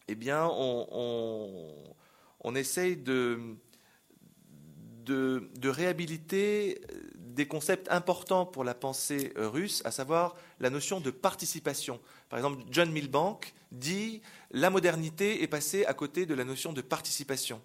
[0.09, 3.57] eh bien, on, essaye de,
[5.05, 6.81] de, réhabiliter
[7.37, 12.01] des concepts importants pour la pensée russe, à savoir la notion de participation.
[12.31, 16.81] Par exemple, John Milbank dit la modernité est passée à côté de la notion de
[16.81, 17.62] participation.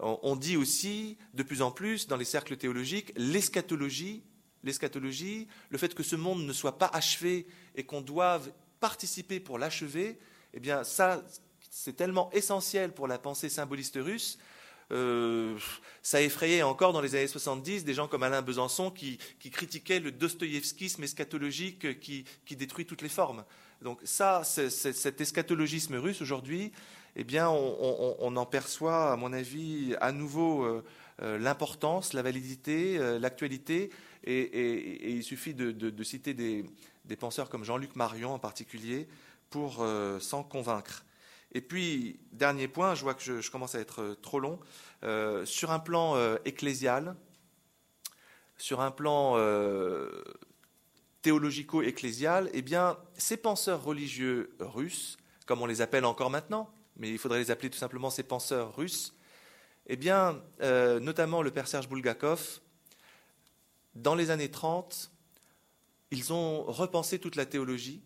[0.00, 4.24] On dit aussi de plus en plus dans les cercles théologiques l'eschatologie,
[4.64, 9.56] l'eschatologie, le fait que ce monde ne soit pas achevé et qu'on doive participer pour
[9.56, 10.18] l'achever,
[10.52, 11.22] eh bien ça,
[11.70, 14.36] c'est tellement essentiel pour la pensée symboliste russe.
[14.92, 15.58] Euh,
[16.02, 19.18] ça effrayait encore dans les années 70 des gens comme Alain Besançon qui,
[19.50, 23.44] critiquaient le dostoïevskisme eschatologique qui, détruit toutes les formes.
[23.82, 26.72] Donc ça, cet eschatologisme russe aujourd'hui,
[27.16, 30.84] eh bien, on, en perçoit, à mon avis, à nouveau euh,
[31.22, 33.90] euh, l'importance, la validité, l'actualité.
[34.24, 36.64] Et, il suffit de, citer des,
[37.18, 39.08] penseurs comme Jean-Luc Marion en particulier
[39.50, 39.84] pour
[40.20, 41.04] s'en convaincre.
[41.52, 44.58] Et puis, dernier point, je vois que je, commence à être trop long,
[45.44, 47.16] sur un plan ecclésial,
[48.58, 49.36] sur un plan
[51.26, 57.18] théologico-ecclésial, eh bien, ces penseurs religieux russes, comme on les appelle encore maintenant, mais il
[57.18, 59.12] faudrait les appeler tout simplement ces penseurs russes,
[59.88, 62.60] eh bien, euh, notamment le père Serge Bulgakov,
[63.94, 65.10] dans les années 30,
[66.10, 68.02] ils ont repensé toute la théologie,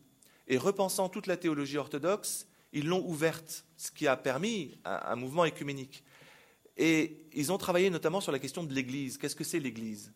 [0.48, 5.44] et repensant toute la théologie orthodoxe, ils l'ont ouverte, ce qui a permis un, mouvement
[5.44, 6.04] écuménique.
[6.76, 9.18] Et ils ont travaillé notamment sur la question de l'Église.
[9.18, 10.12] Qu'est-ce que c'est l'Église?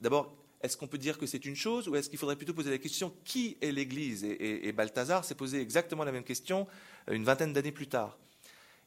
[0.00, 2.70] D'abord, est-ce qu'on peut dire que c'est une chose ou est-ce qu'il faudrait plutôt poser
[2.70, 4.24] la question qui est l'Église?
[4.24, 6.66] Et, et, Balthazar s'est posé exactement la même question
[7.08, 8.18] euh, une vingtaine d'années plus tard.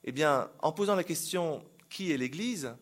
[0.03, 2.73] Eh bien, en posant la question qui est l'Église,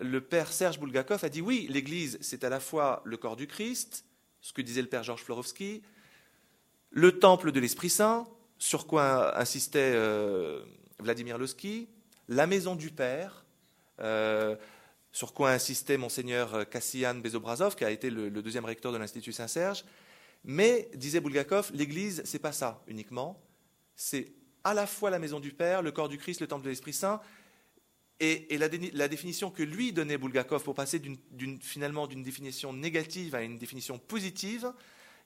[0.00, 3.46] le père Serge Bulgakov a dit oui, l'Église, c'est à la fois le corps du
[3.46, 4.04] Christ,
[4.40, 5.82] ce que disait le père Georges Florovski,
[6.90, 8.26] le temple de l'Esprit Saint,
[8.62, 10.62] sur quoi insistait euh,
[11.00, 11.88] Vladimir Losky,
[12.28, 13.44] la maison du Père,
[13.98, 14.54] euh,
[15.10, 19.84] sur quoi insistait monseigneur Kassian Bezobrazov, qui a été le, deuxième recteur de l'Institut Saint-Serge.
[20.44, 23.42] Mais, disait Bulgakov, l'Église, c'est pas ça uniquement,
[23.96, 26.70] c'est à la fois la maison du Père, le corps du Christ, le temple de
[26.70, 27.20] l'Esprit Saint,
[28.20, 31.02] et, la, définition que lui donnait Bulgakov pour passer
[31.60, 34.72] finalement d'une définition négative à une définition positive,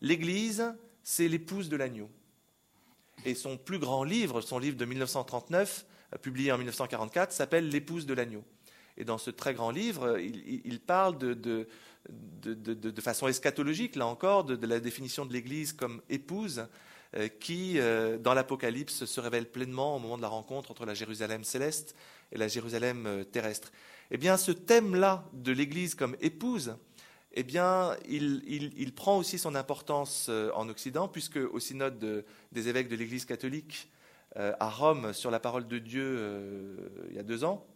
[0.00, 2.10] l'Église, c'est l'épouse de l'agneau.
[3.26, 5.84] Et son plus grand livre, son livre de 1939,
[6.22, 8.44] publié en 1944, s'appelle L'épouse de l'agneau.
[8.96, 11.68] Et dans ce très grand livre, il, parle de,
[13.00, 16.68] façon eschatologique, là encore, de, la définition de l'Église comme épouse,
[17.16, 20.94] euh, qui, euh, dans l'Apocalypse, se révèle pleinement au moment de la rencontre entre la
[20.94, 21.96] Jérusalem céleste
[22.30, 23.72] et la Jérusalem euh, terrestre.
[24.12, 26.76] Eh bien, ce thème-là de l'Église comme épouse,
[27.36, 32.96] eh bien, il, prend aussi son importance en Occident, puisque au synode des évêques de
[32.96, 33.90] l'Église catholique
[34.34, 36.76] à Rome sur la parole de Dieu
[37.10, 37.66] il y a deux ans,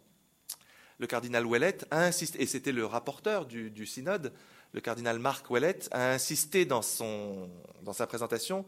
[1.01, 4.31] le cardinal Ouellet a insisté, et c'était le rapporteur du, synode,
[4.71, 8.67] le cardinal Marc Ouellet a insisté dans, sa présentation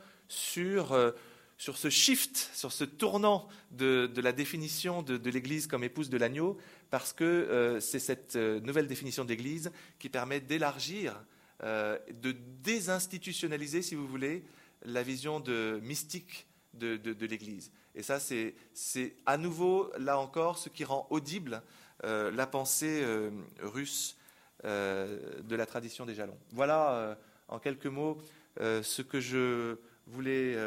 [0.57, 1.11] euh,
[1.59, 6.57] sur, ce shift, sur ce tournant de, la définition de, l'Église comme épouse de l'agneau,
[6.93, 11.25] parce que euh, c'est cette euh, nouvelle définition d'Église qui permet d'élargir,
[11.63, 14.43] de désinstitutionnaliser, si vous voulez,
[14.83, 17.71] la vision de mystique de, l'Église.
[17.95, 21.63] Et ça, c'est à nouveau, là encore, ce qui rend audible
[22.03, 23.29] euh, la pensée euh,
[23.61, 24.17] russe
[24.65, 26.37] euh, de la tradition des jalons.
[26.51, 28.17] Voilà en quelques mots
[28.59, 29.77] ce que je
[30.07, 30.57] voulais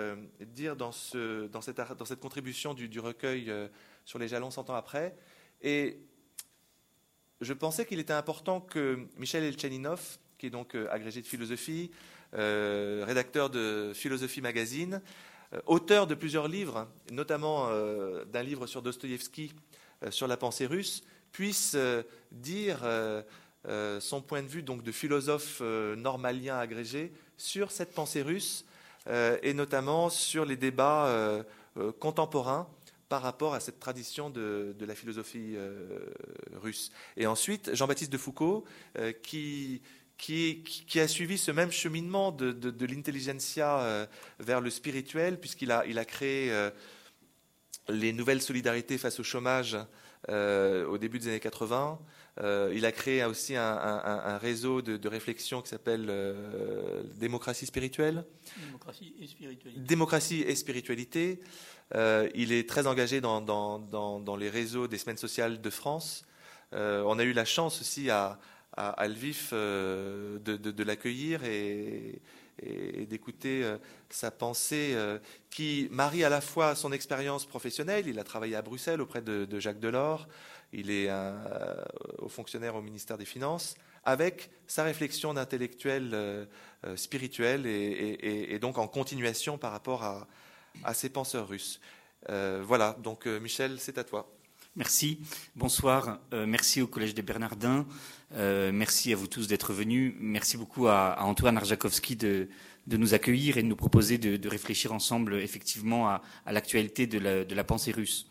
[0.41, 3.53] dire dans, cette, contribution du, recueil
[4.05, 5.17] sur les jalons 100 ans après.
[5.63, 5.99] Et
[7.41, 11.91] je pensais qu'il était important que Michel Elcheninov, qui est donc agrégé de philosophie,
[12.33, 15.01] rédacteur de Philosophie Magazine,
[15.67, 17.69] auteur de plusieurs livres, notamment
[18.33, 19.53] d'un livre sur Dostoïevski,
[20.11, 21.03] sur la pensée russe,
[21.37, 23.21] puisse euh, dire euh,
[23.69, 28.65] euh, son point de vue de philosophe normalien agrégé sur cette pensée russe
[29.43, 31.45] et notamment sur les débats
[32.01, 32.67] contemporains
[33.09, 35.57] par rapport à cette tradition de, la philosophie
[36.55, 36.91] russe.
[37.17, 38.65] Et ensuite, Jean-Baptiste de Foucault,
[39.23, 39.81] qui,
[40.19, 44.09] qui, a suivi ce même cheminement de, de, l'intelligentsia
[44.41, 46.53] vers le spirituel, puisqu'il a, créé
[47.89, 49.77] les nouvelles solidarités face au chômage
[50.29, 52.01] euh, au début des années 80.
[52.39, 58.25] Euh, il a créé aussi un, réseau de, réflexion qui s'appelle euh, Démocratie spirituelle.
[58.61, 59.81] Démocratie et spiritualité.
[59.81, 61.41] Démocratie et spiritualité.
[62.35, 66.27] il est très engagé dans, dans, les réseaux des semaines sociales de France.
[66.73, 68.39] on a eu la chance aussi à,
[68.77, 72.21] à, Lviv de, de l'accueillir et,
[72.63, 75.19] et, d'écouter euh, sa pensée euh,
[75.51, 79.61] qui marie à la fois son expérience professionnelle, il a travaillé à Bruxelles auprès de,
[79.61, 80.29] Jacques Delors,
[80.73, 81.85] il est un, euh,
[82.19, 86.47] haut fonctionnaire au ministère des Finances, avec sa réflexion d'intellectuel
[86.95, 90.29] spirituel et, donc en continuation par rapport à,
[90.85, 91.81] à ces penseurs russes.
[92.29, 94.33] voilà, donc Michel, c'est à toi.
[94.77, 95.19] Merci.
[95.57, 96.21] Bonsoir.
[96.33, 97.85] merci au Collège des Bernardins.
[98.35, 100.15] Euh, merci à vous tous d'être venus.
[100.19, 102.49] Merci beaucoup à, Antoine Arjakovski de,
[102.89, 107.93] nous accueillir et de nous proposer de, réfléchir ensemble effectivement à, l'actualité de la, pensée
[107.93, 108.29] russe.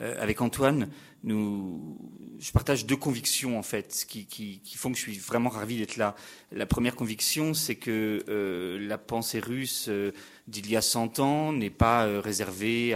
[0.00, 0.88] Euh, avec Antoine,
[1.24, 6.14] je partage deux convictions en fait qui, font que je suis vraiment ravi d'être là.
[6.52, 9.88] La première conviction, c'est que euh, la pensée russe
[10.48, 12.94] d'il y a 100 ans n'est pas réservée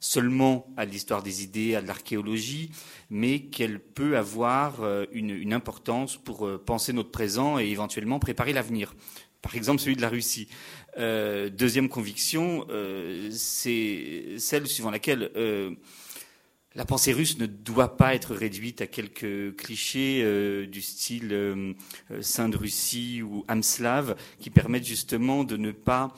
[0.00, 2.70] seulement à l'histoire des idées, à l'archéologie,
[3.10, 8.52] mais qu'elle peut avoir euh, une, importance pour euh, penser notre présent et éventuellement préparer
[8.52, 8.94] l'avenir.
[9.42, 10.48] Par exemple, celui de la Russie.
[10.98, 12.66] Euh, deuxième conviction,
[13.30, 15.30] c'est celle suivant laquelle
[16.76, 21.74] la pensée russe ne doit pas être réduite à quelques clichés du style
[22.20, 26.12] Saint de Russie ou Amslav qui permettent justement de ne pas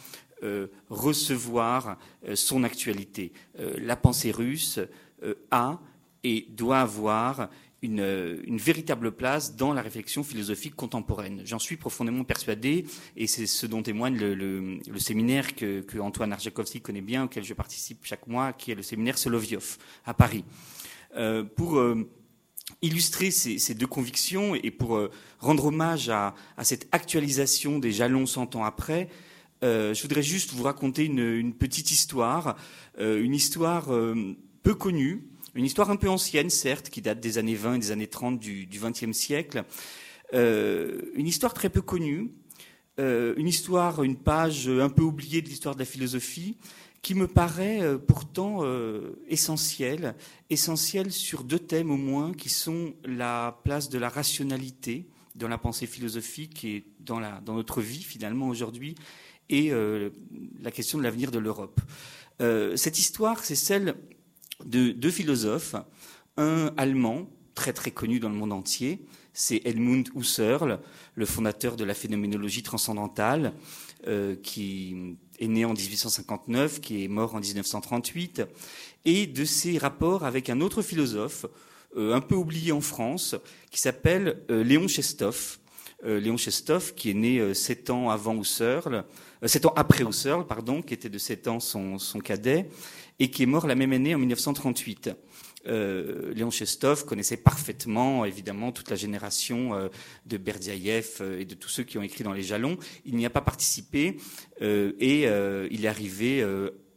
[0.44, 3.32] euh, recevoir euh, son actualité.
[3.58, 4.78] Euh, la pensée russe
[5.50, 5.80] a
[6.22, 7.50] et doit avoir
[7.82, 11.42] une, véritable place dans la réflexion philosophique contemporaine.
[11.44, 12.84] J'en suis profondément persuadé,
[13.16, 18.00] et c'est ce dont témoigne le, séminaire que, Antoine Arjakovski connaît bien, auquel je participe
[18.04, 20.44] chaque mois, qui est le séminaire Solovyov à Paris.
[21.56, 21.80] pour
[22.82, 25.00] illustrer ces, deux convictions et pour
[25.38, 29.08] rendre hommage à, cette actualisation des jalons 100 ans après,
[29.64, 32.56] euh, je voudrais juste vous raconter une, petite histoire,
[33.00, 35.24] euh, une histoire euh, peu connue,
[35.58, 38.38] une histoire un peu ancienne, certes, qui date des années 20 et des années 30
[38.38, 39.64] du XXe siècle,
[40.32, 42.30] une histoire très peu connue,
[42.98, 46.56] une histoire, une page un peu oubliée de l'histoire de la philosophie,
[47.02, 48.62] qui me paraît pourtant
[49.26, 50.14] essentielle,
[50.48, 55.58] essentielle sur deux thèmes au moins, qui sont la place de la rationalité dans la
[55.58, 58.96] pensée philosophique et dans, notre vie finalement aujourd'hui,
[59.48, 60.10] et euh,
[60.60, 61.80] la question de l'avenir de l'Europe.
[62.40, 63.94] Euh, cette histoire, c'est celle
[64.64, 65.76] de deux philosophes,
[66.36, 70.80] un allemand très très connu dans le monde entier, c'est Helmut Husserl,
[71.14, 73.52] le fondateur de la phénoménologie transcendantale,
[74.06, 78.42] euh, qui est né en 1859, qui est mort en 1938,
[79.04, 81.46] et de ses rapports avec un autre philosophe,
[81.96, 83.34] euh, un peu oublié en France,
[83.70, 85.58] qui s'appelle euh, Léon Chestov.
[86.04, 89.04] Euh, Léon Chestov, qui est né sept ans avant Husserl,
[89.46, 92.68] sept ans après Husserl, pardon, qui était de sept ans son, son cadet,
[93.18, 95.10] et qui est mort la même année en 1938.
[95.66, 99.88] Euh, Léon Chestov connaissait parfaitement, évidemment, toute la génération euh,
[100.26, 102.78] de Berdiaïev euh, et de tous ceux qui ont écrit dans les jalons.
[103.04, 104.16] Il n'y a pas participé
[104.60, 106.44] et il est arrivé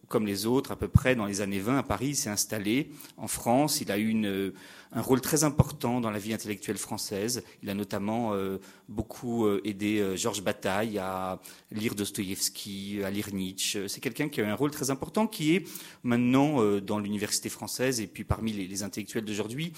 [0.08, 2.92] comme les autres, à peu près dans les années 20 à Paris, il s'est installé
[3.18, 3.82] en France.
[3.82, 4.52] Il a eu une,
[4.94, 7.44] un rôle très important dans la vie intellectuelle française.
[7.64, 8.58] Il a notamment euh,
[8.90, 11.40] beaucoup euh, aidé euh, Georges Bataille à
[11.72, 13.88] lire Dostoïevski, à lire Nietzsche.
[13.88, 15.68] C'est quelqu'un qui a eu un rôle très important, qui est
[16.04, 19.74] maintenant dans l'université française et puis parmi les, intellectuels d'aujourd'hui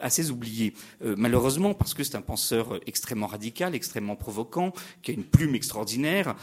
[0.00, 0.72] assez oublié.
[1.02, 6.34] malheureusement, parce que c'est un penseur extrêmement radical, extrêmement provocant, qui a une plume extraordinaire,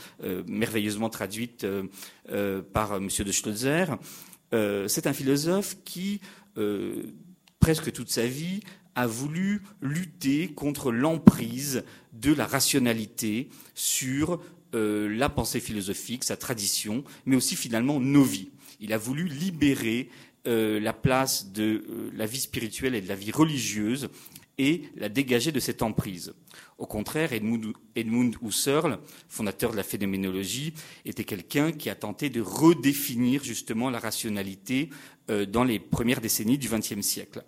[0.47, 1.65] merveilleusement traduite
[2.73, 3.85] par Monsieur de Schlotzer.
[4.51, 6.21] c'est un philosophe qui
[7.63, 8.59] presque toute sa vie,
[8.93, 14.41] a voulu lutter contre l'emprise de la rationalité sur
[14.75, 18.51] euh, la pensée philosophique, sa tradition, mais aussi finalement nos vies.
[18.81, 20.09] Il a voulu libérer
[20.45, 24.09] euh, la place de euh, la vie spirituelle et de la vie religieuse
[24.57, 26.33] et la dégager de cette emprise.
[26.77, 28.99] Au contraire, Edmund, Edmund Husserl,
[29.29, 30.73] fondateur de la phénoménologie,
[31.05, 34.89] était quelqu'un qui a tenté de redéfinir justement la rationalité
[35.47, 37.43] dans les premières décennies du XXe siècle.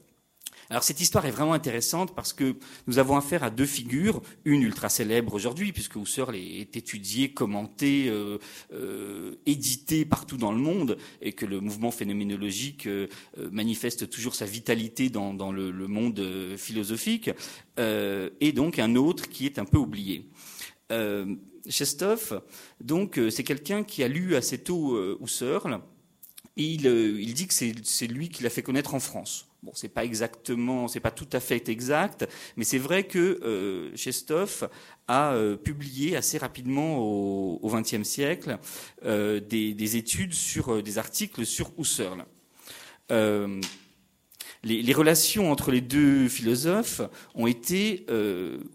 [0.70, 2.56] Alors cette histoire est vraiment intéressante parce que
[2.88, 8.08] nous avons affaire à deux figures, une ultra célèbre aujourd'hui puisque Husserl est étudié, commenté,
[8.08, 8.40] euh,
[8.74, 13.08] euh, édité partout dans le monde et que le mouvement phénoménologique euh,
[13.52, 16.22] manifeste toujours sa vitalité dans, dans le, le, monde
[16.58, 17.30] philosophique,
[17.78, 20.30] et donc un autre qui est un peu oublié.
[21.70, 22.42] Chestov,
[22.82, 25.80] donc c'est quelqu'un qui a lu assez tôt Husserl
[26.58, 29.48] et il, dit que c'est lui qui l'a fait connaître en France.
[29.62, 33.96] Bon, c'est pas exactement, c'est pas tout à fait exact, mais c'est vrai que euh,
[33.96, 34.70] Chestov
[35.08, 38.60] a euh, publié assez rapidement au XXe siècle
[39.06, 42.26] euh, des, des, études sur euh, des articles sur Husserl.
[43.12, 43.60] Euh,
[44.64, 47.02] les, relations entre les deux philosophes
[47.34, 48.06] ont été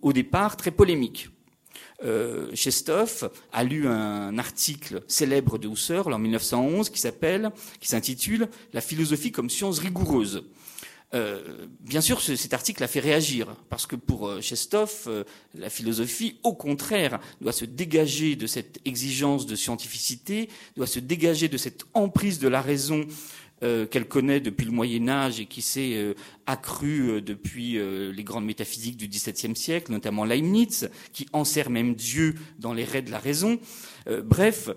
[0.03, 1.29] au départ très polémiques.
[2.03, 8.49] Euh, Chestov a lu un article célèbre de Husserl en 1911 qui s'appelle, qui s'intitule
[8.73, 10.43] La philosophie comme science rigoureuse.
[11.13, 14.41] Euh, bien sûr, cet article a fait réagir, parce que pour euh,
[15.09, 15.25] euh,
[15.59, 21.49] la philosophie, au contraire, doit se dégager de cette exigence de scientificité, doit se dégager
[21.49, 23.05] de cette emprise de la raison
[23.61, 26.15] qu'elle connaît depuis le Moyen Âge et qui s'est
[26.47, 32.73] accrue depuis les grandes métaphysiques du XVIIe siècle, notamment Leibniz, qui enserre même Dieu dans
[32.73, 33.59] les raies de la raison.
[34.25, 34.71] bref,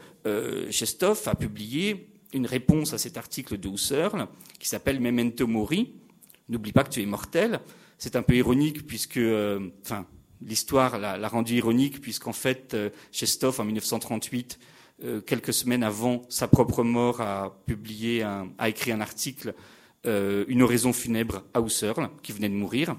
[0.70, 4.28] Chestov a publié une réponse à cet article de Husserl
[4.60, 5.94] qui s'appelle Memento Mori,
[6.50, 7.60] n'oublie pas que tu es mortel.
[7.98, 9.70] C'est un peu ironique puisque, euh,
[10.42, 14.60] l'histoire l'a rendu ironique puisqu'en fait, euh, Chestov, en 1938,
[15.04, 19.54] euh, quelques semaines avant sa propre mort, a publié, a écrit un article,
[20.06, 22.98] une oraison funèbre à Husserl, qui venait de mourir.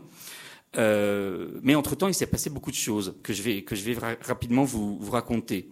[0.75, 4.65] mais entre-temps, il s'est passé beaucoup de choses que je vais, que je vais rapidement
[4.65, 5.69] vous, vous raconter.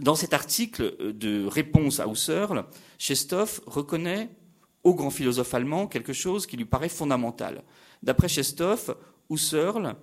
[0.00, 2.66] dans cet article de réponse à Husserl,
[2.98, 4.30] Chestov reconnaît
[4.84, 7.64] au grand philosophe allemand quelque chose qui lui paraît fondamental.
[8.02, 8.96] D'après Chestov,
[9.30, 9.96] Husserl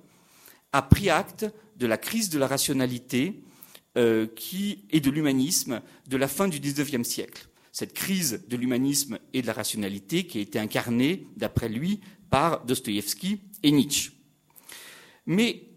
[0.74, 1.46] a pris acte
[1.78, 3.44] de la crise de la rationalité
[3.98, 7.48] euh, qui et de l'humanisme de la fin du XIXe siècle.
[7.72, 12.66] Cette crise de l'humanisme et de la rationalité qui a été incarnée, d'après lui, par
[12.66, 14.12] Dostoïevski et Nietzsche.
[15.26, 15.70] Mais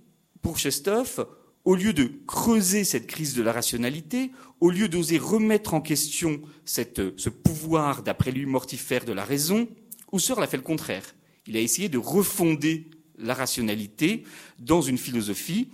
[0.43, 1.27] pour Chestov,
[1.65, 6.41] au lieu de creuser cette crise de la rationalité, au lieu d'oser remettre en question
[6.65, 9.69] cette, ce pouvoir, d'après lui, mortifère de la raison,
[10.12, 11.15] Husserl a fait le contraire.
[11.47, 14.25] Il a essayé de refonder la rationalité
[14.59, 15.69] dans une philosophie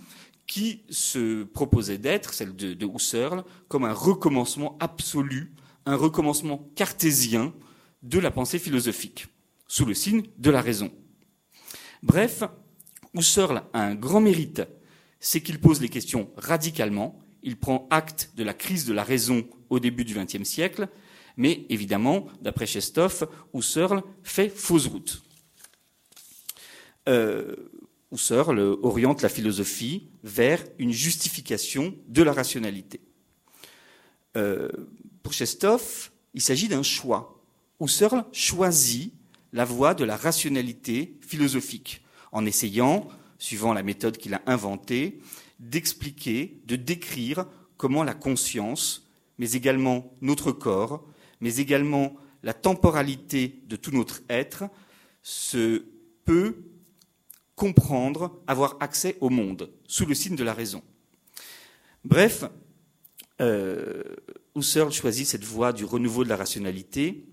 [0.51, 5.53] qui se proposait d'être, celle de, de Husserl, comme un recommencement absolu,
[5.85, 7.53] un recommencement cartésien
[8.03, 9.27] de la pensée philosophique,
[9.69, 10.91] sous le signe de la raison.
[12.03, 12.43] Bref,
[13.13, 14.63] Husserl a un grand mérite
[15.21, 19.47] c'est qu'il pose les questions radicalement, il prend acte de la crise de la raison
[19.69, 20.89] au début du XXe siècle,
[21.37, 25.23] mais évidemment, d'après Chestov, Husserl fait fausse route.
[27.07, 27.55] Euh,
[28.11, 32.99] Husserl oriente la philosophie vers une justification de la rationalité.
[34.37, 34.69] Euh,
[35.23, 37.41] pour Chestov, il s'agit d'un choix.
[37.79, 39.13] Husserl choisit
[39.53, 43.07] la voie de la rationalité philosophique en essayant
[43.37, 45.19] suivant la méthode qu'il a inventée,
[45.59, 47.45] d'expliquer, de décrire
[47.77, 49.09] comment la conscience,
[49.39, 51.03] mais également notre corps,
[51.39, 54.65] mais également la temporalité de tout notre être,
[55.23, 55.85] se
[56.25, 56.55] peut
[57.61, 60.81] comprendre, avoir accès au monde, sous le signe de la raison.
[62.03, 62.43] Bref,
[63.39, 64.01] euh,
[64.55, 67.23] Husserl choisit cette voie du renouveau de la rationalité,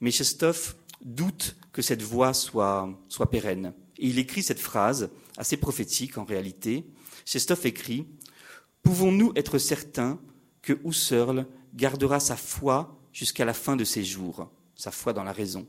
[0.00, 3.74] mais Chestov doute que cette voie soit, soit pérenne.
[3.98, 6.86] Et il écrit cette phrase, assez prophétique en réalité.
[7.26, 8.06] Chestov écrit
[8.82, 10.18] Pouvons-nous être certains
[10.62, 15.32] que Husserl gardera sa foi jusqu'à la fin de ses jours, sa foi dans la
[15.32, 15.66] raison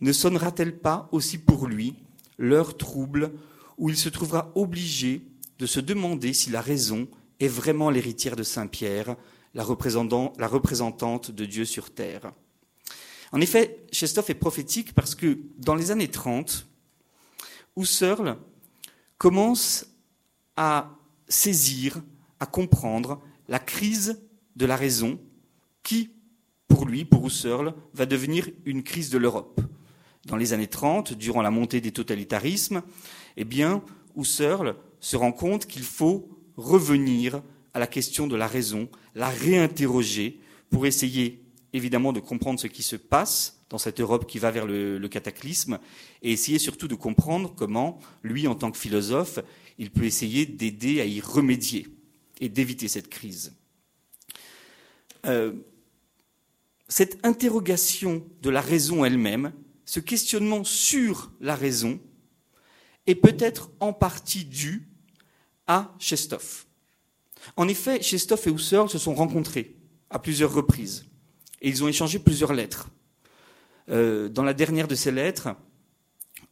[0.00, 1.96] Ne sonnera-t-elle pas aussi pour lui
[2.38, 3.32] l'heure trouble
[3.78, 5.22] où il se trouvera obligé
[5.58, 7.08] de se demander si la raison
[7.40, 9.16] est vraiment l'héritière de Saint Pierre,
[9.54, 12.32] la, représentante de Dieu sur terre
[13.32, 16.66] En effet, Chestov est prophétique parce que dans les années 30,
[17.76, 18.38] Husserl
[19.18, 19.86] commence
[20.56, 20.96] à
[21.28, 22.02] saisir,
[22.40, 24.22] à comprendre la crise
[24.56, 25.20] de la raison
[25.82, 26.10] qui,
[26.68, 29.60] pour lui, pour Husserl, va devenir une crise de l'Europe.
[30.26, 32.82] Dans les années 30, durant la montée des totalitarismes,
[33.36, 33.82] eh bien,
[34.16, 37.42] Husserl se rend compte qu'il faut revenir
[37.74, 40.38] à la question de la raison, la réinterroger
[40.70, 41.42] pour essayer
[41.72, 45.78] évidemment de comprendre ce qui se passe dans cette Europe qui va vers le, cataclysme
[46.22, 49.38] et essayer surtout de comprendre comment, lui, en tant que philosophe,
[49.78, 51.88] il peut essayer d'aider à y remédier
[52.40, 53.56] et d'éviter cette crise.
[55.24, 55.52] Euh,
[56.88, 59.52] cette interrogation de la raison elle-même,
[59.92, 62.00] ce questionnement sur la raison,
[63.06, 64.88] est peut-être en partie dû
[65.66, 66.64] à Chestov.
[67.58, 69.76] En effet, Chestov et Husserl se sont rencontrés
[70.08, 71.04] à plusieurs reprises
[71.60, 72.88] et ils ont échangé plusieurs lettres.
[73.90, 75.50] Euh, dans la dernière de ces lettres,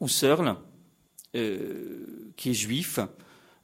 [0.03, 0.57] Husserl,
[1.35, 3.01] euh, qui est juif,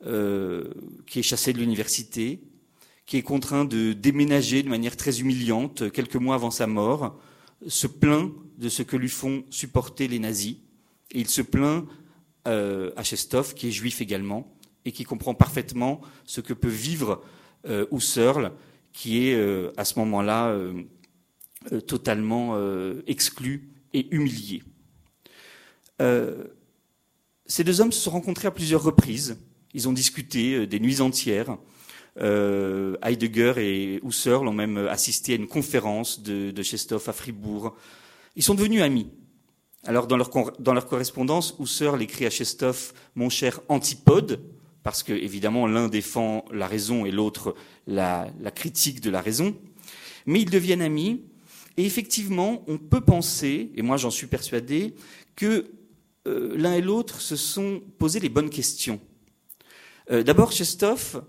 [0.06, 0.72] euh,
[1.06, 2.40] qui est chassé de l'université,
[3.04, 7.20] qui est contraint de déménager de manière très humiliante quelques mois avant sa mort,
[7.66, 10.56] se plaint de ce que lui font supporter les nazis.
[11.12, 11.86] Et il se plaint
[12.46, 17.22] euh, à Chestov, qui est juif également, et qui comprend parfaitement ce que peut vivre
[17.68, 17.86] euh,
[18.92, 20.84] qui est euh, à ce moment-là euh,
[21.86, 22.56] totalement
[23.06, 24.62] exclu et humilié.
[27.46, 29.38] ces deux hommes se sont rencontrés à plusieurs reprises.
[29.74, 31.58] Ils ont discuté des nuits entières.
[32.20, 36.62] Euh, Heidegger et Husserl ont même assisté à une conférence de, de
[37.08, 37.76] à Fribourg.
[38.36, 39.08] Ils sont devenus amis.
[39.84, 44.40] Alors dans leur, dans leur correspondance, Husserl écrit à Chestov Mon cher antipode,
[44.82, 47.54] parce que évidemment l'un défend la raison et l'autre
[47.86, 49.56] la, critique de la raison.
[50.26, 51.22] Mais ils deviennent amis.
[51.76, 54.94] Et effectivement, on peut penser, et moi j'en suis persuadé,
[55.36, 55.70] que
[56.26, 58.98] euh, l'un et l'autre se sont posé les bonnes questions.
[60.10, 61.22] Euh, D'abord, Chestov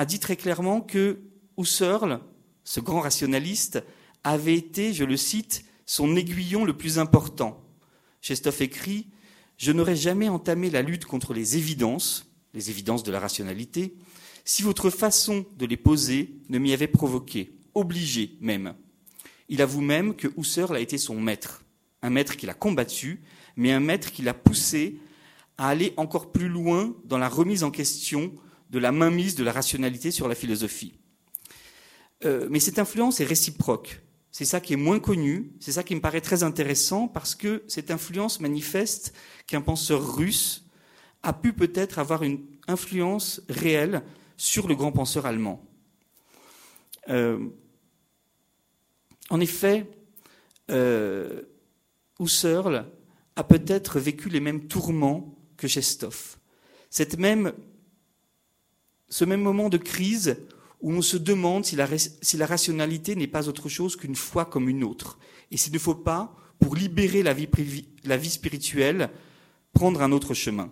[0.00, 1.18] a dit très clairement que
[1.58, 2.20] Husserl,
[2.64, 3.84] ce grand rationaliste,
[4.24, 7.62] avait été, je le cite, son aiguillon le plus important.
[8.22, 9.08] Chestov écrit
[9.58, 13.94] Je n'aurais jamais entamé la lutte contre les évidences, les évidences de la rationalité,
[14.46, 18.74] si votre façon de les poser ne m'y avait provoqué, obligé même.
[19.50, 21.62] Il avoue même que Husserl a été son maître,
[22.00, 23.20] un maître qu'il a combattu,
[23.54, 24.98] mais un maître qui l'a poussé
[25.58, 28.32] à aller encore plus loin dans la remise en question
[28.70, 30.94] de la mainmise de la rationalité sur la philosophie.
[32.24, 34.00] Euh, mais cette influence est réciproque.
[34.30, 37.64] C'est ça qui est moins connu, c'est ça qui me paraît très intéressant parce que
[37.66, 39.12] cette influence manifeste
[39.46, 40.64] qu'un penseur russe
[41.22, 44.02] a pu peut-être avoir une influence réelle
[44.36, 45.66] sur le grand penseur allemand.
[47.08, 47.48] Euh,
[49.30, 49.86] en effet,
[50.70, 51.42] euh,
[52.20, 52.86] Husserl
[53.36, 56.36] a peut-être vécu les mêmes tourments que Chestov.
[56.88, 57.52] Cette même
[59.10, 60.36] ce même moment de crise
[60.80, 64.84] où on se demande si la, rationalité n'est pas autre chose qu'une foi comme une
[64.84, 65.18] autre.
[65.50, 67.48] Et s'il ne faut pas, pour libérer la vie,
[68.04, 69.10] la vie spirituelle,
[69.74, 70.70] prendre un autre chemin.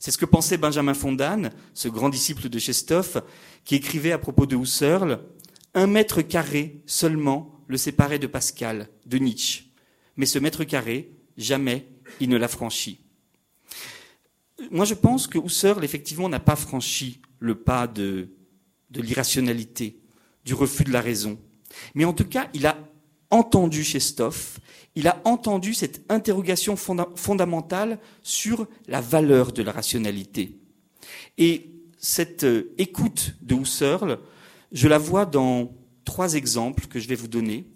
[0.00, 3.22] C'est ce que pensait Benjamin Fondan, ce grand disciple de Chestov,
[3.64, 5.20] qui écrivait à propos de Husserl,
[5.74, 9.64] un mètre carré seulement le séparait de Pascal, de Nietzsche.
[10.16, 11.86] Mais ce mètre carré, jamais
[12.20, 13.00] il ne l'a franchi.
[14.70, 18.28] Moi, je pense que Husserl, effectivement, n'a pas franchi le pas de,
[18.90, 20.00] de l'irrationalité,
[20.44, 21.38] du refus de la raison.
[21.94, 22.76] Mais en tout cas, il a
[23.30, 24.58] entendu Chestov,
[24.94, 30.58] il a entendu cette interrogation fonda fondamentale sur la valeur de la rationalité.
[31.36, 34.18] Et cette euh, écoute de Husserl,
[34.72, 35.72] je la vois dans
[36.04, 37.66] trois exemples que je vais vous donner.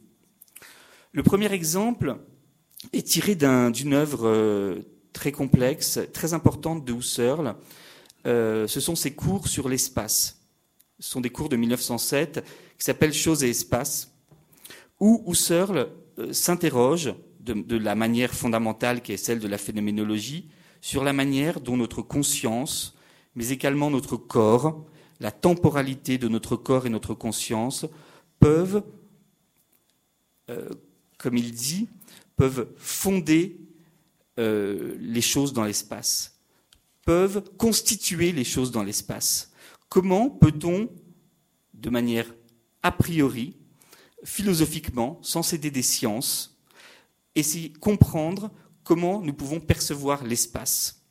[1.13, 2.17] Le premier exemple
[2.93, 4.81] est tiré d'une œuvre euh,
[5.13, 7.55] très complexe, très importante de Husserl,
[8.27, 10.41] euh, ce sont ses cours sur l'espace,
[11.01, 12.45] Ce sont des cours de 1907
[12.79, 14.13] qui s'appellent Choses et espaces,
[15.01, 20.49] où Husserl euh, s'interroge de, la manière fondamentale qui est celle de la phénoménologie
[20.81, 22.97] sur la manière dont notre conscience,
[23.35, 24.85] mais également notre corps,
[25.19, 27.87] la temporalité de notre corps et notre conscience
[28.39, 28.85] peuvent,
[30.51, 30.69] euh,
[31.19, 31.89] comme il dit,
[32.37, 33.59] peuvent fonder
[34.39, 36.32] les choses dans l'espace,
[37.05, 39.53] peuvent constituer les choses dans l'espace.
[39.89, 40.89] Comment peut-on,
[41.75, 42.33] de manière
[42.83, 43.57] a priori,
[44.25, 46.59] philosophiquement, sans céder des sciences,
[47.35, 48.51] essayer de comprendre
[48.85, 51.03] comment nous pouvons percevoir l'espace?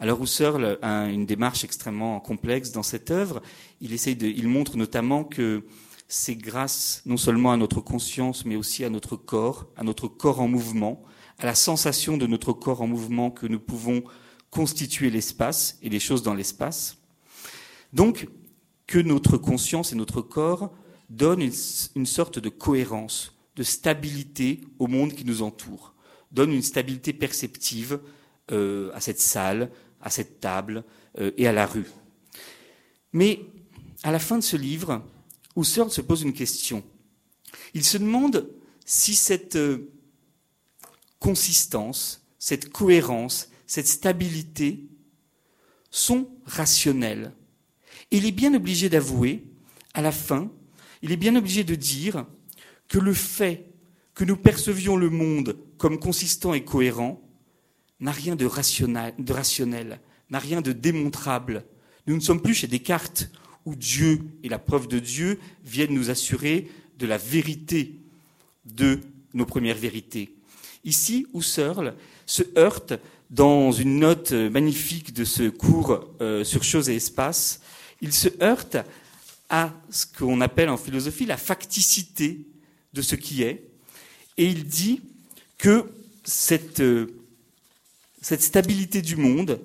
[0.00, 3.42] Alors Husserl a une démarche extrêmement complexe dans cette œuvre.
[3.80, 5.64] Il, montre notamment que
[6.08, 10.40] c'est grâce non seulement à notre conscience, mais aussi à notre corps, à notre corps
[10.40, 11.02] en mouvement,
[11.38, 14.04] à la sensation de notre corps en mouvement que nous pouvons
[14.54, 16.96] constituer l'espace et les choses dans l'espace.
[17.92, 18.28] Donc,
[18.86, 20.72] que notre conscience et notre corps
[21.10, 21.50] donnent
[21.96, 25.94] une, sorte de cohérence, de stabilité au monde qui nous entoure,
[26.30, 27.98] donnent une stabilité perceptive
[28.52, 30.84] euh, à cette salle, à cette table
[31.18, 31.90] euh, et à la rue.
[33.12, 33.40] Mais
[34.04, 35.02] à la fin de ce livre,
[35.56, 36.84] Husserl se pose une question.
[37.74, 38.48] Il se demande
[38.84, 39.90] si cette euh,
[41.18, 44.84] consistance, cette cohérence, cette stabilité
[45.90, 47.32] sont rationnelles.
[48.10, 49.44] Et il est bien obligé d'avouer,
[49.94, 50.50] à la fin,
[51.02, 52.26] il est bien obligé de dire
[52.88, 53.66] que le fait
[54.14, 57.20] que nous percevions le monde comme consistant et cohérent
[58.00, 60.00] n'a rien de rationnel,
[60.30, 61.64] n'a rien de démontrable.
[62.06, 63.30] Nous ne sommes plus chez Descartes,
[63.64, 68.00] où Dieu et la preuve de Dieu viennent nous assurer de la vérité
[68.66, 69.00] de
[69.32, 70.34] nos premières vérités.
[70.84, 71.94] Ici, Husserl
[72.26, 72.94] se heurte
[73.34, 77.60] dans une note magnifique de ce cours euh, sur choses et espace,
[78.00, 78.76] il se heurte
[79.48, 82.46] à ce qu'on appelle en philosophie la facticité
[82.92, 83.68] de ce qui est,
[84.36, 85.00] et il dit
[85.58, 85.90] que
[86.22, 87.20] cette euh,
[88.22, 89.60] cette stabilité du monde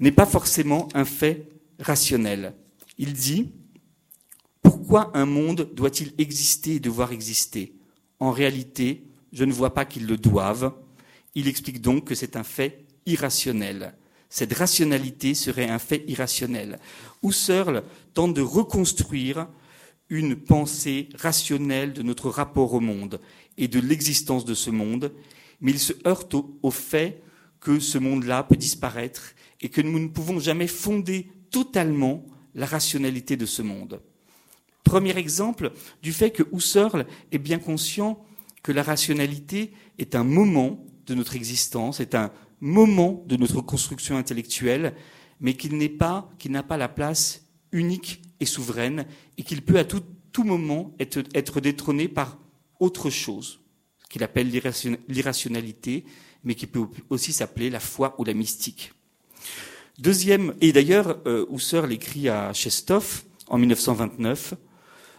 [0.00, 1.48] n'est pas forcément un fait
[1.80, 2.54] rationnel.
[2.98, 3.50] Il dit
[4.62, 7.74] Pourquoi un monde doit-il exister et devoir exister?
[8.20, 9.02] En réalité,
[9.32, 10.72] je ne vois pas qu'ils le doivent.
[11.34, 13.94] Il explique donc que c'est un fait irrationnel.
[14.28, 16.78] Cette rationalité serait un fait irrationnel.
[17.22, 17.82] Husserl
[18.14, 19.48] tente de reconstruire
[20.10, 23.20] une pensée rationnelle de notre rapport au monde
[23.56, 25.12] et de l'existence de ce monde,
[25.60, 27.22] mais il se heurte au, fait
[27.60, 33.36] que ce monde-là peut disparaître et que nous ne pouvons jamais fonder totalement la rationalité
[33.36, 34.00] de ce monde.
[34.84, 38.24] Premier exemple du fait que Husserl est bien conscient
[38.62, 42.30] que la rationalité est un moment de notre existence, est un
[42.60, 44.94] moment de notre construction intellectuelle,
[45.40, 49.06] mais qu'il n'a pas la place unique et souveraine,
[49.36, 50.02] et qu'il peut à tout,
[50.44, 52.38] moment être, être détrôné par
[52.78, 53.60] autre chose,
[54.08, 54.50] qu'il appelle
[55.08, 56.04] l'irrationalité,
[56.44, 58.92] mais qui peut aussi s'appeler la foi ou la mystique.
[59.98, 64.54] Deuxième, et d'ailleurs, euh, Husserl écrit à Chestov en 1929,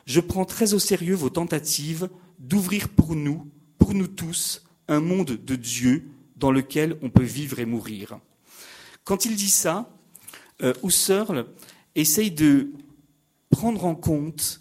[0.05, 2.09] Je prends très au sérieux vos tentatives
[2.39, 6.09] d'ouvrir pour nous, pour nous tous, un monde de Dieu
[6.39, 8.19] dans lequel on peut vivre et mourir.
[9.03, 9.89] Quand il dit ça,
[10.63, 11.45] euh, Husserl
[11.95, 12.71] essaye de
[13.49, 14.59] prendre en compte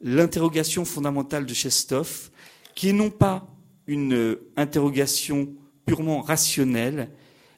[0.00, 2.30] l'interrogation fondamentale de Chestov,
[2.74, 3.48] qui est non pas
[3.86, 5.52] une euh, interrogation
[5.84, 7.10] purement rationnelle,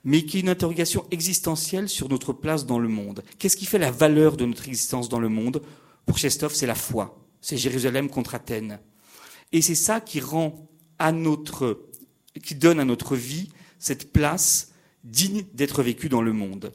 [0.04, 3.22] mais qui est une interrogation existentielle sur notre place dans le monde.
[3.38, 5.62] Qu'est-ce qui fait la valeur de notre existence dans le monde?
[6.06, 7.18] Pour Chestov, c'est la foi.
[7.40, 8.78] C'est Jérusalem contre Athènes.
[9.52, 11.86] Et c'est ça qui rend à notre,
[12.42, 14.72] qui donne à notre vie cette place
[15.04, 16.72] digne d'être vécue dans le monde.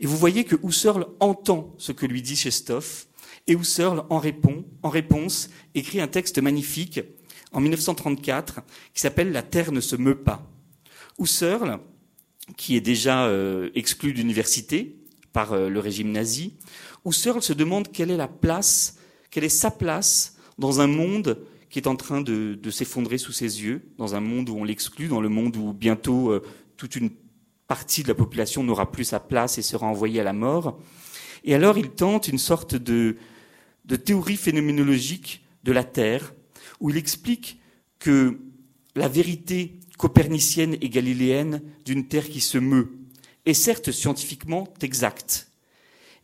[0.00, 3.06] Et vous voyez que Husserl entend ce que lui dit Chestov,
[3.46, 7.00] et Husserl en répond, en réponse, écrit un texte magnifique
[7.52, 8.60] en 1934
[8.94, 10.50] qui s'appelle La Terre ne se meut pas.
[11.18, 11.78] Husserl,
[12.56, 14.96] qui est déjà euh, exclu d'université
[15.32, 16.54] par euh, le régime nazi,
[17.04, 18.96] Husserl se demande quelle est la place,
[19.30, 21.38] quelle est sa place dans un monde
[21.70, 25.06] qui est en train de, s'effondrer sous ses yeux, dans un monde où on l'exclut,
[25.06, 26.42] dans le monde où bientôt euh,
[26.76, 27.10] toute une
[27.68, 30.80] partie de la population n'aura plus sa place et sera envoyée à la mort.
[31.44, 33.16] Et alors il tente une sorte de,
[33.84, 36.34] de théorie phénoménologique de la Terre,
[36.80, 37.60] où il explique
[38.00, 38.40] que
[38.96, 42.98] la vérité copernicienne et galiléenne d'une Terre qui se meut
[43.46, 45.48] est certes scientifiquement exacte,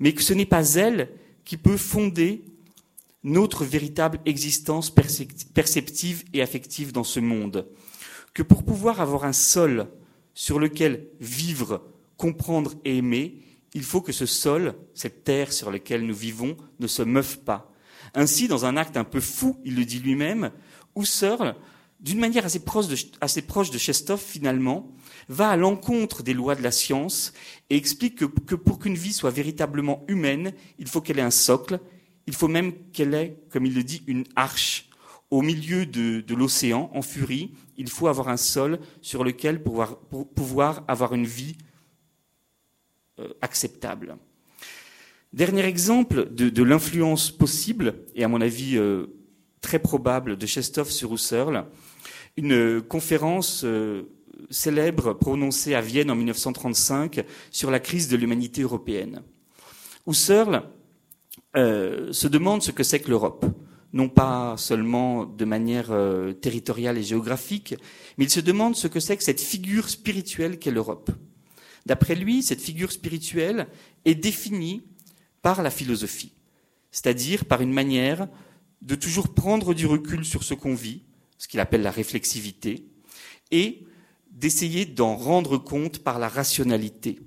[0.01, 1.11] mais que ce n'est pas elle
[1.45, 2.43] qui peut fonder
[3.27, 7.67] notre véritable existence perceptive et affective dans ce monde.
[8.33, 9.89] Que pour pouvoir avoir un sol
[10.33, 11.83] sur lequel vivre,
[12.17, 13.43] comprendre et aimer,
[13.75, 17.73] il faut que ce sol, cette terre sur laquelle nous vivons, ne se meuve pas.
[18.15, 20.53] Ainsi, dans un acte un peu fou, il le dit lui-même,
[20.97, 21.57] Husserl,
[21.99, 24.93] d'une manière assez proche, de, assez proche Chestov finalement,
[25.29, 27.33] va à l'encontre des lois de la science
[27.71, 31.33] et explique que, que pour qu'une vie soit véritablement humaine, il faut qu'elle ait un
[31.33, 31.81] socle,
[32.27, 34.89] il faut même qu'elle ait, comme il le dit, une arche.
[35.31, 40.33] Au milieu de, l'océan, en furie, il faut avoir un sol sur lequel pouvoir, pour
[40.33, 41.57] pouvoir avoir une vie
[43.19, 44.19] euh, acceptable.
[45.33, 49.07] Dernier exemple de, de l'influence possible, et à mon avis euh,
[49.61, 51.67] très probable, de Chestov sur Husserl,
[52.37, 54.05] une conférence euh,
[54.51, 59.23] célèbre prononcée à Vienne en 1935 sur la crise de l'humanité européenne.
[60.07, 60.63] Husserl
[61.57, 63.47] euh, se demande ce que c'est que l'Europe,
[63.93, 67.75] non pas seulement de manière euh, territoriale et géographique,
[68.19, 71.11] mais il se demande ce que c'est que cette figure spirituelle qu'est l'Europe.
[71.87, 73.69] D'après lui, cette figure spirituelle
[74.05, 74.83] est définie
[75.41, 76.33] par la philosophie,
[76.91, 78.29] c'est-à-dire par une manière
[78.83, 81.03] de toujours prendre du recul sur ce qu'on vit,
[81.39, 82.87] ce qu'il appelle la réflexivité,
[83.51, 83.87] et
[84.31, 87.21] d'essayer d'en rendre compte par la rationalité.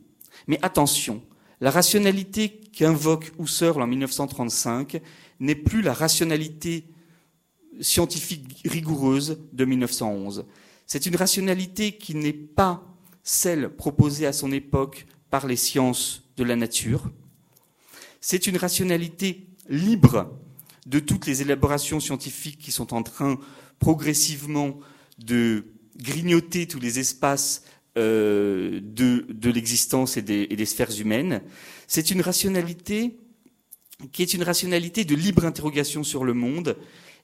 [0.47, 1.23] Mais attention,
[1.61, 5.01] la rationalité qu'invoque Husserl en 1935
[5.39, 6.85] n'est plus la rationalité
[7.81, 10.45] scientifique rigoureuse de 1911.
[10.85, 12.83] C'est une rationalité qui n'est pas
[13.23, 17.11] celle proposée à son époque par les sciences de la nature.
[18.21, 20.33] C'est une rationalité libre
[20.87, 23.39] de toutes les élaborations scientifiques qui sont en train
[23.79, 24.79] progressivement
[25.19, 25.65] de
[25.97, 27.63] grignoter tous les espaces
[27.97, 31.41] euh, de, de l'existence et des, sphères humaines.
[31.87, 33.17] C'est une rationalité
[34.11, 36.77] qui est une rationalité de libre interrogation sur le monde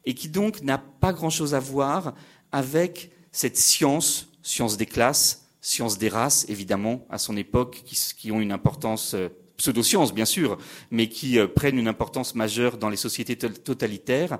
[0.05, 2.15] et qui donc n'a pas grand-chose à voir
[2.51, 8.31] avec cette science, science des classes, science des races, évidemment, à son époque, qui, qui
[8.31, 10.57] ont une importance euh, pseudo-sciences, bien sûr,
[10.91, 14.39] mais qui euh, prennent une importance majeure dans les sociétés totalitaires.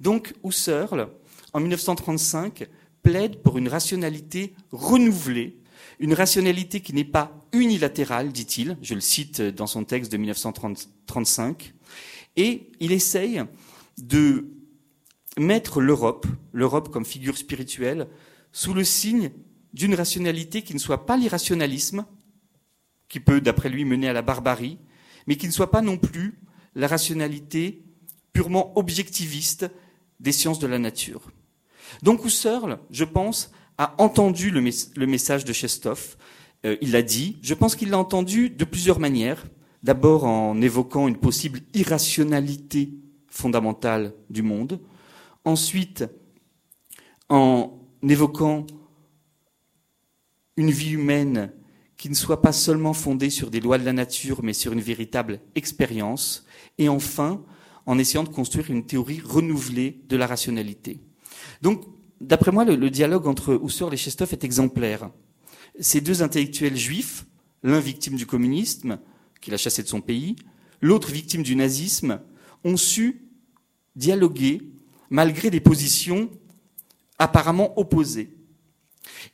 [0.00, 1.08] Donc, Husserl,
[1.52, 2.68] en 1935,
[3.02, 5.56] plaide pour une rationalité renouvelée,
[6.04, 11.72] une rationalité qui n'est pas unilatérale, dit-il, je le cite dans son texte de 1935,
[12.36, 13.42] et il essaye
[13.96, 14.50] de
[15.38, 18.06] mettre l'Europe, l'Europe comme figure spirituelle,
[18.52, 19.30] sous le signe
[19.72, 22.04] d'une rationalité qui ne soit pas l'irrationalisme,
[23.08, 24.76] qui peut, d'après lui, mener à la barbarie,
[25.26, 26.38] mais qui ne soit pas non plus
[26.74, 27.82] la rationalité
[28.34, 29.70] purement objectiviste
[30.20, 31.30] des sciences de la nature.
[32.02, 36.16] Donc Husserl, je pense, a entendu le, message de Chestov.
[36.64, 37.38] Euh, il l'a dit.
[37.42, 39.44] Je pense qu'il l'a entendu de plusieurs manières.
[39.82, 42.90] D'abord en évoquant une possible irrationalité
[43.28, 44.80] fondamentale du monde.
[45.44, 46.04] Ensuite,
[47.28, 48.66] en évoquant
[50.56, 51.52] une vie humaine
[51.96, 54.80] qui ne soit pas seulement fondée sur des lois de la nature, mais sur une
[54.80, 56.46] véritable expérience.
[56.78, 57.42] Et enfin,
[57.86, 61.00] en essayant de construire une théorie renouvelée de la rationalité.
[61.60, 61.84] Donc,
[62.20, 65.10] d'après moi, le, dialogue entre Husserl et Chestov est exemplaire.
[65.80, 67.26] Ces deux intellectuels juifs,
[67.62, 68.98] l'un victime du communisme,
[69.40, 70.36] qu'il a chassé de son pays,
[70.80, 72.20] l'autre victime du nazisme,
[72.64, 73.28] ont su
[73.96, 74.62] dialoguer
[75.10, 76.30] malgré des positions
[77.18, 78.36] apparemment opposées.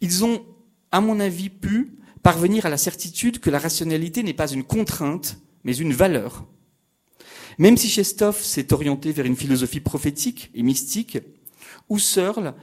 [0.01, 0.45] Ils ont,
[0.93, 5.39] à mon avis, pu parvenir à la certitude que la rationalité n'est pas une contrainte,
[5.65, 6.47] mais une valeur.
[7.59, 11.19] Même si Chestov s'est orienté vers une philosophie prophétique et mystique,
[11.91, 12.55] Husserl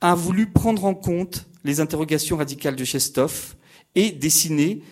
[0.00, 3.56] a voulu prendre en compte les interrogations radicales de Chestov
[3.94, 4.82] et dessiner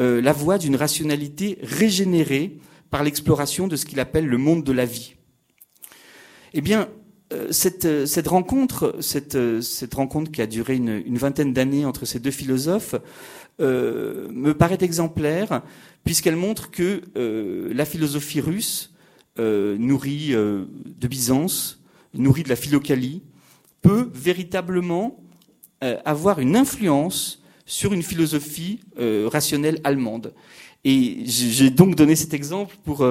[0.00, 2.58] euh, la voie d'une rationalité régénérée
[2.90, 5.16] par l'exploration de ce qu'il appelle le monde de la vie.
[6.54, 6.88] Eh bien,
[7.32, 9.36] euh, cette, cette, rencontre, cette,
[9.94, 12.94] rencontre qui a duré une, vingtaine d'années entre ces deux philosophes,
[13.60, 15.62] euh, me paraît exemplaire
[16.04, 18.94] puisqu'elle montre que euh, la philosophie russe,
[19.38, 21.82] euh, nourrie de Byzance,
[22.14, 23.22] nourrie de la philocalie,
[23.82, 25.18] peut véritablement
[26.04, 30.32] avoir une influence sur une philosophie rationnelle allemande.
[30.84, 33.06] Et j'ai donc donné cet exemple pour,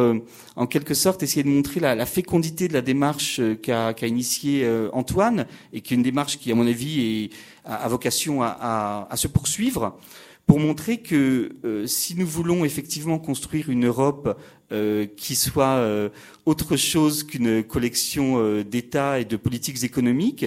[0.55, 4.69] en quelque sorte, essayer de montrer la, la fécondité de la démarche qu'a qu initiée
[4.91, 7.30] Antoine, et qui est une démarche qui, à mon avis, est,
[7.63, 9.97] a, a vocation à, à, à, se poursuivre
[10.46, 14.38] pour montrer que euh, si nous voulons effectivement construire une Europe
[14.72, 16.10] euh, qui soit euh,
[16.46, 20.46] autre chose qu'une collection d'États et de politiques économiques,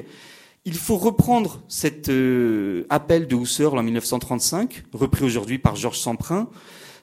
[0.67, 2.11] il faut reprendre cet
[2.89, 6.49] appel de Husserl en 1935, repris aujourd'hui par Georges Semprin,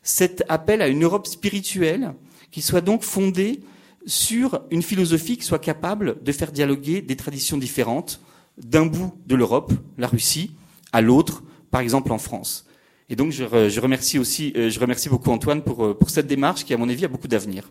[0.01, 2.13] cet appel à une Europe spirituelle
[2.49, 3.59] qui soit donc fondée
[4.07, 8.19] sur une philosophie qui soit capable de faire dialoguer des traditions différentes
[8.57, 10.51] d'un bout de l'Europe, la Russie,
[10.91, 12.65] à l'autre, par exemple en France.
[13.11, 13.43] Et donc je,
[13.79, 17.09] remercie aussi, je remercie beaucoup Antoine pour, pour cette démarche qui, à mon avis, a
[17.09, 17.69] beaucoup d'avenir.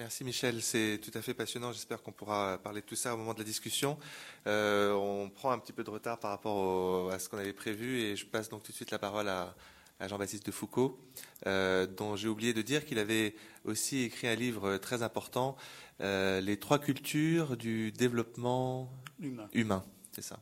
[0.00, 1.74] Merci Michel, c'est tout à fait passionnant.
[1.74, 3.98] J'espère qu'on pourra parler de tout ça au moment de la discussion.
[4.46, 8.00] Euh, on prend un petit peu de retard par rapport à ce qu'on avait prévu
[8.00, 9.54] et je passe donc tout de suite la parole à,
[10.00, 10.98] Jean-Baptiste de Foucault,
[11.46, 13.34] euh, dont j'ai oublié de dire qu'il avait
[13.66, 15.54] aussi écrit un livre très important,
[16.00, 19.50] euh, Les trois cultures du développement humain.
[19.52, 20.40] humain c'est ça.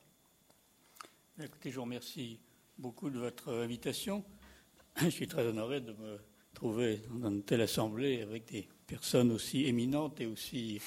[1.40, 2.40] Écoutez, je vous remercie
[2.78, 4.24] beaucoup de votre invitation.
[5.00, 6.18] Je suis très honoré de me
[6.52, 10.80] trouver dans une telle assemblée avec des personne aussi éminente et aussi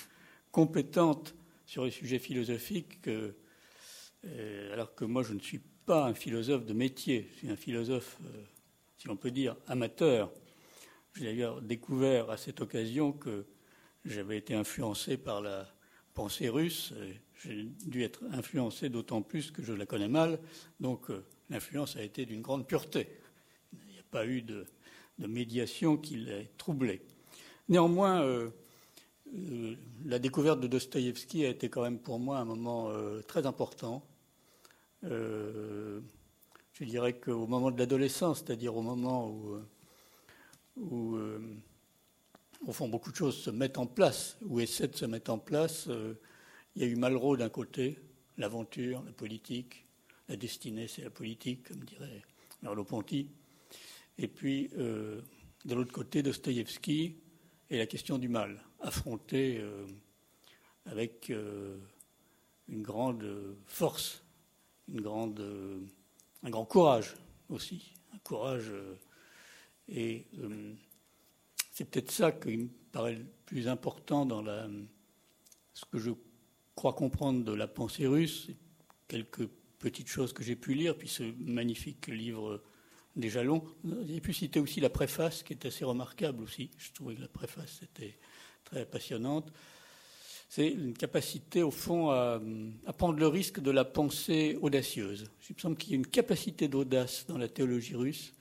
[0.52, 1.36] compétente
[1.66, 6.74] sur les sujets philosophiques, euh, alors que moi je ne suis pas un philosophe de
[6.74, 8.43] métier, je suis un philosophe, euh,
[8.97, 10.34] si on peut dire, amateur.
[11.16, 13.45] J'ai d'ailleurs découvert à cette occasion que
[14.04, 15.66] j'avais été influencé par la
[16.14, 16.93] pensée russe.
[17.44, 20.39] J'ai dû être influencé d'autant plus que je la connais mal,
[20.80, 23.08] donc euh, l'influence a été d'une grande pureté.
[23.74, 24.66] Il n'y a pas eu de,
[25.18, 27.02] médiation qui l'ait troublé.
[27.70, 28.50] Néanmoins, euh,
[29.36, 29.76] euh,
[30.06, 32.92] la découverte de Dostoïevski a été quand même pour moi un moment
[33.28, 34.04] très important.
[35.04, 36.02] je
[36.82, 39.58] dirais qu'au moment de l'adolescence, c'est-à-dire au moment où,
[40.78, 41.18] où
[42.66, 45.38] au fond, beaucoup de choses se mettent en place, ou essaient de se mettre en
[45.38, 45.88] place,
[46.76, 48.00] il y a eu Malraux d'un côté,
[48.38, 49.86] l'aventure, la politique,
[50.30, 52.22] la destinée, c'est la politique, comme dirait
[52.62, 53.30] Merleau-Ponty.
[54.18, 55.24] Et puis, de
[55.66, 57.16] l'autre côté, Dostoïevski,
[57.72, 59.88] et la question du mal, affrontée euh,
[60.86, 61.78] avec euh,
[62.68, 64.24] une grande force,
[64.90, 65.80] une grande, euh,
[66.44, 67.16] un grand courage
[67.48, 68.74] aussi, un courage.
[69.88, 70.26] et
[71.72, 74.68] c'est peut-être ça qui me paraît le plus important dans la,
[75.74, 76.12] ce que je
[76.82, 78.48] crois comprendre de la pensée russe,
[79.08, 82.60] quelques petites choses que j'ai pu lire, puis ce magnifique livre
[83.16, 83.64] des jalons.
[84.08, 86.72] J'ai pu citer aussi la préface, qui est assez remarquable aussi.
[86.80, 88.18] Je trouvais que la préface était
[88.64, 89.54] très passionnante.
[90.50, 92.42] C'est une capacité, au fond, à,
[92.98, 95.30] prendre le risque de la pensée audacieuse.
[95.52, 98.34] Il me semble qu'il y a une capacité d'audace dans la théologie russe,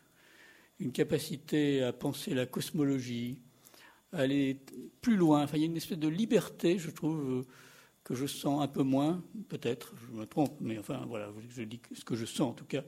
[0.79, 3.37] une capacité à penser la cosmologie,
[4.15, 4.57] à aller
[5.03, 5.43] plus loin.
[5.43, 7.45] Enfin, il y a une espèce de liberté, je trouve,
[8.11, 11.81] que je sens un peu moins, peut-être, je me trompe, mais enfin, voilà, je dis
[11.93, 12.83] ce que je sens en tout cas.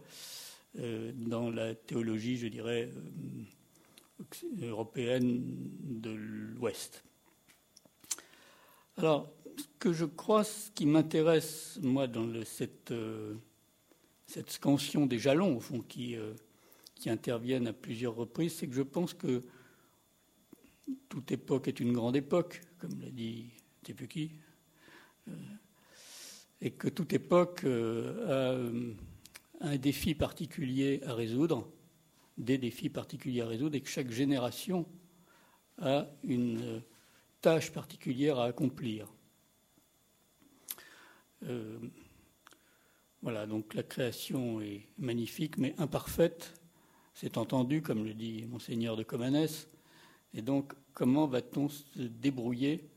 [0.81, 2.91] Euh, dans la théologie, je dirais,
[4.21, 5.45] euh, européenne
[5.81, 7.05] de l'Ouest.
[8.97, 13.37] Alors, ce que je crois, ce qui m'intéresse, moi, dans cette, euh,
[14.27, 16.17] cette scansion des jalons, au fond, qui,
[16.97, 19.41] qui interviennent à plusieurs reprises, c'est que je pense que
[21.09, 23.51] toute époque est une grande époque, comme l'a dit
[23.85, 24.33] Tepuki,
[26.61, 28.57] et que toute époque a
[29.61, 31.71] un défi particulier à résoudre,
[32.39, 34.87] des défis particuliers à résoudre, et que chaque génération
[35.79, 36.83] a une
[37.41, 39.09] tâche particulière à accomplir.
[41.45, 41.79] Euh,
[43.21, 46.55] voilà, donc la création est magnifique, mais imparfaite,
[47.15, 49.69] c'est entendu, comme le dit Monseigneur de Comanès.
[50.35, 52.89] Et donc, comment va-t-on se débrouiller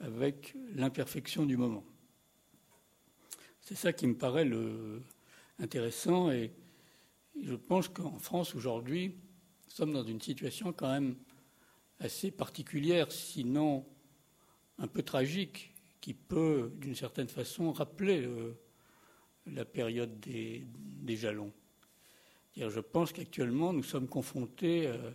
[0.00, 1.84] avec l'imperfection du moment
[3.60, 4.48] C'est ça qui me paraît
[5.58, 6.30] intéressant.
[6.30, 6.52] Et
[7.40, 11.16] je pense qu'en France, aujourd'hui, nous sommes dans une situation quand même
[12.00, 13.84] assez particulière, sinon
[14.78, 18.28] un peu tragique, qui peut, d'une certaine façon, rappeler
[19.46, 21.52] la période des, jalons.
[22.56, 25.10] Je pense qu'actuellement, nous sommes confrontés, euh,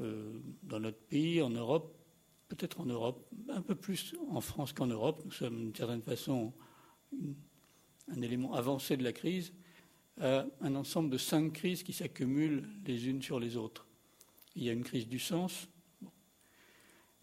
[0.00, 2.01] euh, dans notre pays, en Europe,
[2.54, 6.52] peut-être en Europe, un peu plus en France qu'en Europe, nous sommes d'une certaine façon
[8.08, 9.54] un élément avancé de la crise,
[10.20, 13.86] à un ensemble de cinq crises qui s'accumulent les unes sur les autres.
[14.54, 15.66] Il y a une crise du sens,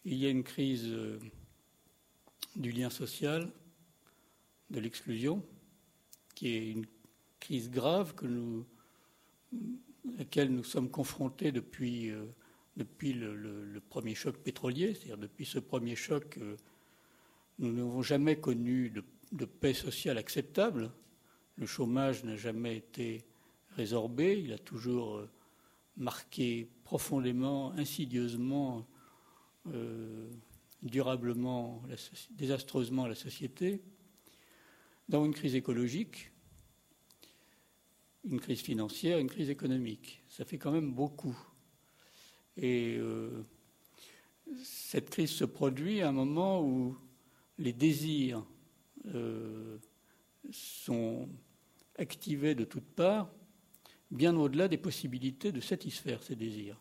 [0.03, 1.19] il y a une crise euh,
[2.55, 3.51] du lien social,
[4.71, 5.43] de l'exclusion,
[6.33, 6.87] qui est une
[7.39, 12.25] crise grave à laquelle nous sommes confrontés depuis, euh,
[12.77, 16.55] depuis le, premier choc pétrolier, c'est-à-dire depuis ce premier choc, euh,
[17.57, 18.93] nous n'avons jamais connu
[19.31, 20.91] de paix sociale acceptable.
[21.57, 23.25] Le chômage n'a jamais été
[23.75, 25.29] résorbé, il a toujours euh,
[25.97, 28.87] marqué profondément, insidieusement,
[29.67, 30.29] euh,
[30.81, 31.83] durablement,
[32.31, 33.81] désastreusement la société.
[35.09, 36.31] Dans une crise écologique,
[38.23, 40.23] une crise financière, une crise économique.
[40.29, 41.37] Ça fait quand même beaucoup.
[42.61, 43.45] Et euh,
[44.63, 46.97] cette crise se produit à un moment où
[47.57, 48.45] les désirs
[49.13, 49.77] euh,
[50.51, 51.29] sont
[51.97, 53.31] activés de toutes parts,
[54.11, 56.77] bien au-delà des possibilités de satisfaire ces désirs.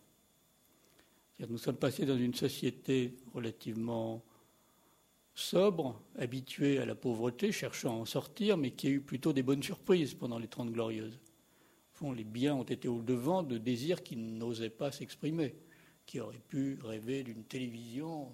[1.49, 4.24] Nous sommes passés dans une société relativement
[5.35, 9.45] sobre, habituée à la pauvreté, cherchant à en sortir, mais qui a eu plutôt des
[9.45, 11.20] bonnes surprises pendant les Trente Glorieuses.
[11.93, 15.55] Fond, les biens ont été au devant de désirs qui n'osaient pas s'exprimer,
[16.09, 18.32] qui auraient pu rêver d'une télévision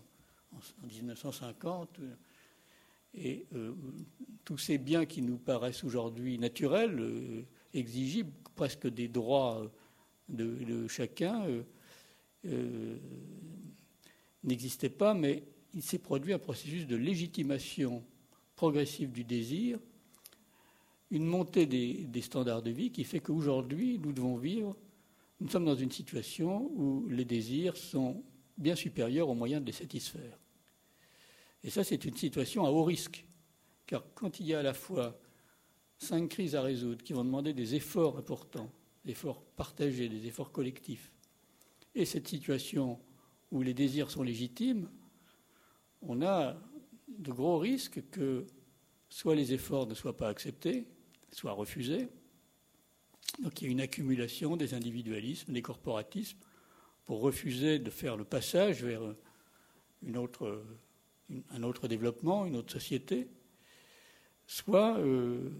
[0.53, 1.99] en 1950.
[3.15, 3.75] Et euh,
[4.45, 7.43] tous ces biens qui nous paraissent aujourd'hui naturels, euh,
[7.75, 9.69] exigibles, presque des droits
[10.29, 11.45] de, chacun,
[12.47, 12.97] euh,
[14.45, 15.43] n'existaient pas, mais
[15.75, 18.05] il s'est produit un processus de légitimation
[18.55, 19.81] progressive du désir,
[21.11, 24.77] une montée des, des standards de vie qui fait qu'aujourd'hui, nous devons vivre,
[25.45, 28.25] nous sommes dans une situation où les désirs sont
[28.57, 30.39] bien supérieurs aux moyens de les satisfaire.
[31.63, 33.27] Et ça, c'est une situation à haut risque.
[33.87, 35.21] Car quand il y a à la fois
[35.99, 38.73] cinq crises à résoudre qui vont demander des efforts importants,
[39.05, 41.13] des efforts partagés, des efforts collectifs,
[41.95, 42.99] et cette situation
[43.51, 44.89] où les désirs sont légitimes,
[46.01, 46.57] on a
[47.07, 48.47] de gros risques que
[49.11, 50.87] soit les efforts ne soient pas acceptés,
[51.33, 52.09] soient refusés.
[53.41, 56.39] Donc il y a une accumulation des individualismes, des corporatismes,
[57.05, 59.03] pour refuser de faire le passage vers
[60.03, 60.65] une autre
[61.51, 63.29] un autre développement, une autre société,
[64.47, 65.51] soit, euh,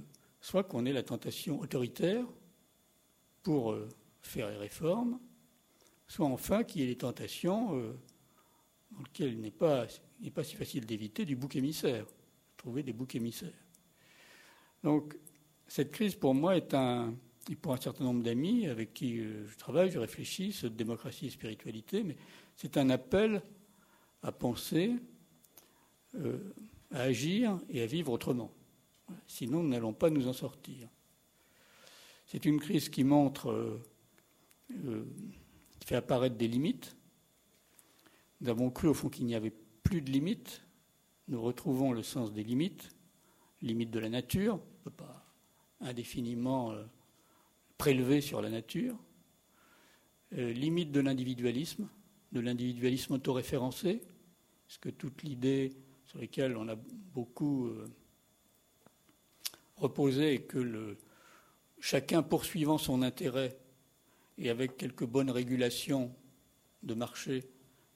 [0.41, 2.27] soit qu'on ait la tentation autoritaire
[3.43, 3.89] pour euh,
[4.23, 5.19] faire les réformes,
[6.07, 7.93] soit enfin qu'il y ait les tentations euh,
[8.93, 9.87] dans lesquelles il n'est pas,
[10.35, 12.07] pas si facile d'éviter du bouc émissaire,
[12.57, 13.53] trouver des boucs émissaires.
[14.83, 15.19] Donc
[15.67, 17.15] cette crise pour moi est un,
[17.51, 21.31] et pour un certain nombre d'amis avec qui je travaille, je réfléchis, cette démocratie et
[21.31, 22.17] spiritualité, mais
[22.57, 23.43] c'est un appel
[24.23, 24.93] à penser
[26.17, 26.39] euh,
[26.91, 28.53] à agir et à vivre autrement.
[29.27, 30.89] Sinon, nous n'allons pas nous en sortir.
[32.27, 33.83] C'est une crise qui montre, euh,
[34.87, 35.05] euh,
[35.81, 36.97] qui fait apparaître des limites.
[38.41, 40.63] Nous avons cru au fond qu'il n'y avait plus de limites.
[41.29, 42.91] Nous retrouvons le sens des limites,
[43.61, 44.55] limites de la nature.
[44.55, 45.27] On ne peut pas
[45.81, 46.73] indéfiniment
[47.85, 48.97] prélever sur la nature.
[50.31, 51.87] limites de l'individualisme,
[52.33, 54.01] de l'individualisme autoréférencé,
[54.67, 55.77] parce que toute l'idée
[56.07, 57.87] sur lesquels on a beaucoup euh,
[59.77, 60.97] reposé, que le,
[61.79, 63.59] chacun poursuivant son intérêt
[64.39, 66.11] et avec quelques bonnes régulations
[66.85, 67.45] de marché,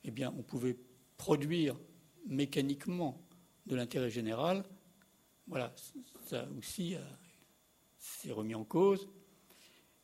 [0.05, 0.77] eh bien, on pouvait
[1.17, 1.81] produire
[2.27, 3.27] mécaniquement
[3.65, 4.67] de l'intérêt général.
[5.47, 5.75] Voilà,
[6.27, 6.95] ça aussi
[7.99, 9.09] s'est remis en cause.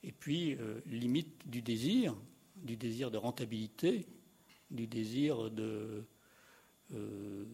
[0.05, 2.15] Et puis, euh, limite du désir,
[2.57, 4.07] du désir de rentabilité,
[4.71, 6.05] du désir de,
[6.93, 7.45] euh,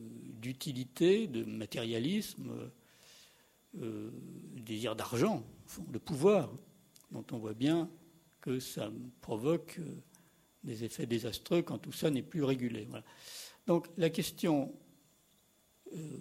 [0.41, 2.51] d'utilité, de matérialisme,
[3.81, 4.11] euh,
[4.57, 5.45] désir d'argent,
[5.89, 6.53] de pouvoir,
[7.13, 7.89] dont on voit bien
[8.41, 8.91] que ça
[9.21, 9.85] provoque euh,
[10.65, 12.89] des effets désastreux quand tout ça n'est plus régulé.
[13.67, 14.75] Donc la question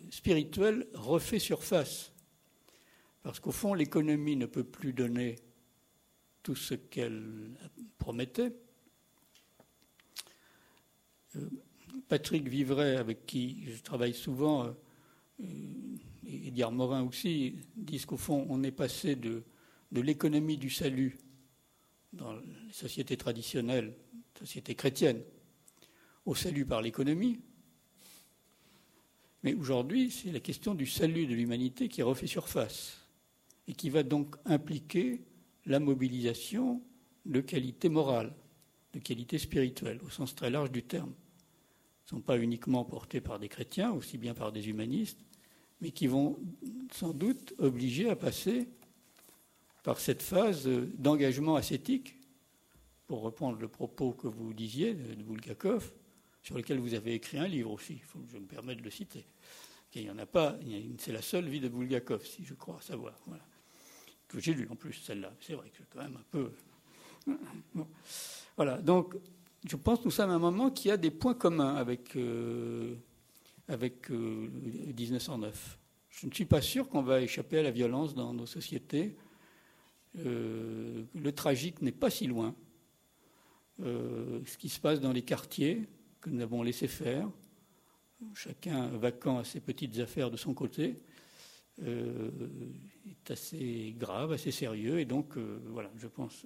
[0.10, 2.12] spirituelle refait surface,
[3.24, 5.36] parce qu'au fond, l'économie ne peut plus donner
[6.44, 7.52] tout ce qu'elle
[7.98, 8.54] promettait.
[12.08, 15.48] Patrick Vivray, avec qui je travaille souvent, euh,
[16.26, 19.44] et Edgar Morin aussi, disent qu'au fond, on est passé de,
[19.92, 21.18] de l'économie du salut
[22.14, 23.96] dans les sociétés traditionnelles,
[24.38, 25.22] sociétés chrétiennes,
[26.26, 27.40] au salut par l'économie.
[29.44, 32.98] Mais aujourd'hui, c'est la question du salut de l'humanité qui refait surface
[33.68, 35.22] et qui va donc impliquer
[35.70, 36.82] la mobilisation
[37.26, 38.34] de qualité morale,
[38.94, 43.38] de qualité spirituelle, au sens très large du terme ne sont pas uniquement portés par
[43.38, 45.20] des chrétiens, aussi bien par des humanistes,
[45.80, 46.40] mais qui vont
[46.92, 48.68] sans doute obliger à passer
[49.84, 50.68] par cette phase
[50.98, 52.16] d'engagement ascétique,
[53.06, 55.94] pour reprendre le propos que vous disiez de Bulgakov,
[56.44, 58.84] sur lequel vous avez écrit un livre aussi, il faut que je me permette de
[58.84, 59.26] le citer.
[59.94, 60.60] Il y en a pas,
[60.98, 63.20] c'est la seule vie de Bulgakov, si je crois savoir.
[64.30, 65.34] Que j'ai lu en plus, celle-là.
[65.42, 66.52] C'est vrai que c'est quand même un peu.
[68.56, 69.16] Voilà, donc
[69.68, 72.96] je pense que nous sommes à un moment qui a des points communs avec, euh,
[73.68, 75.46] avec 1909.
[75.48, 75.78] Euh,
[76.10, 79.16] je ne suis pas sûr qu'on va échapper à la violence dans nos sociétés.
[80.26, 82.56] Euh, le tragique n'est pas si loin.
[83.80, 85.88] ce qui se passe dans les quartiers
[86.22, 87.30] que nous avons laissé faire,
[88.34, 91.00] chacun vacant à ses petites affaires de son côté,
[91.86, 95.00] est assez grave, assez sérieux.
[95.00, 96.46] Et donc, voilà, je pense.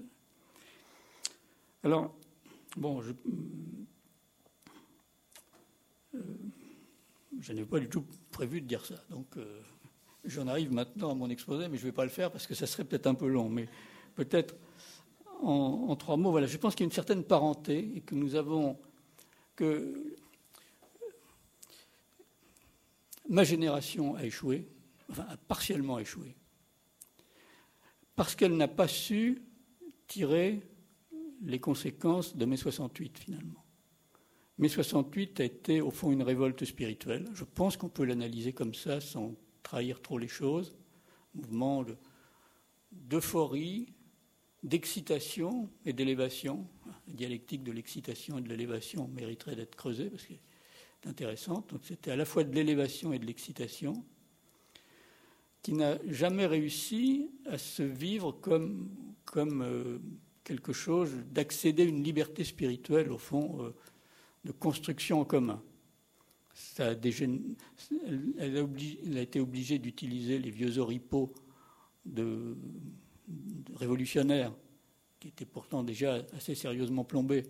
[1.83, 2.13] Alors,
[2.75, 3.11] Bon, je,
[6.15, 6.19] euh,
[7.49, 8.95] n'avais pas du tout prévu de dire ça.
[9.11, 9.61] Donc, euh,
[10.25, 12.55] j'en arrive maintenant à mon exposé, mais je ne vais pas le faire parce que
[12.55, 13.47] ça serait peut-être un peu long.
[13.47, 13.69] Mais
[14.15, 14.55] peut-être
[15.41, 18.35] en, trois mots, voilà, je pense qu'il y a une certaine parenté et que nous
[18.35, 18.79] avons
[19.55, 20.15] que
[23.29, 24.67] ma génération a échoué,
[25.17, 26.35] a partiellement échoué,
[28.15, 29.41] parce qu'elle n'a pas su
[30.07, 30.61] tirer
[31.41, 33.63] les conséquences de mai 68 finalement.
[34.59, 37.27] Mai 68 a été au fond une révolte spirituelle.
[37.33, 40.75] Je pense qu'on peut l'analyser comme ça sans trahir trop les choses.
[41.33, 41.83] Mouvement
[42.91, 43.93] d'euphorie,
[44.61, 46.67] d'excitation et d'élévation.
[47.07, 50.39] La dialectique de l'excitation et de l'élévation mériterait d'être creusée parce qu'elle
[51.03, 51.71] est intéressante.
[51.71, 54.05] Donc c'était à la fois de l'élévation et de l'excitation
[55.63, 58.89] qui n'a jamais réussi à se vivre comme,
[59.37, 59.97] euh,
[60.43, 63.73] quelque chose d'accéder à une liberté spirituelle, au fond, euh,
[64.43, 65.63] de construction en commun.
[66.53, 67.55] Ça a elle,
[69.17, 71.33] a été obligée d'utiliser les vieux oripeaux
[72.05, 72.57] de,
[73.75, 74.53] révolutionnaires,
[75.21, 77.43] qui étaient pourtant déjà assez sérieusement plombés,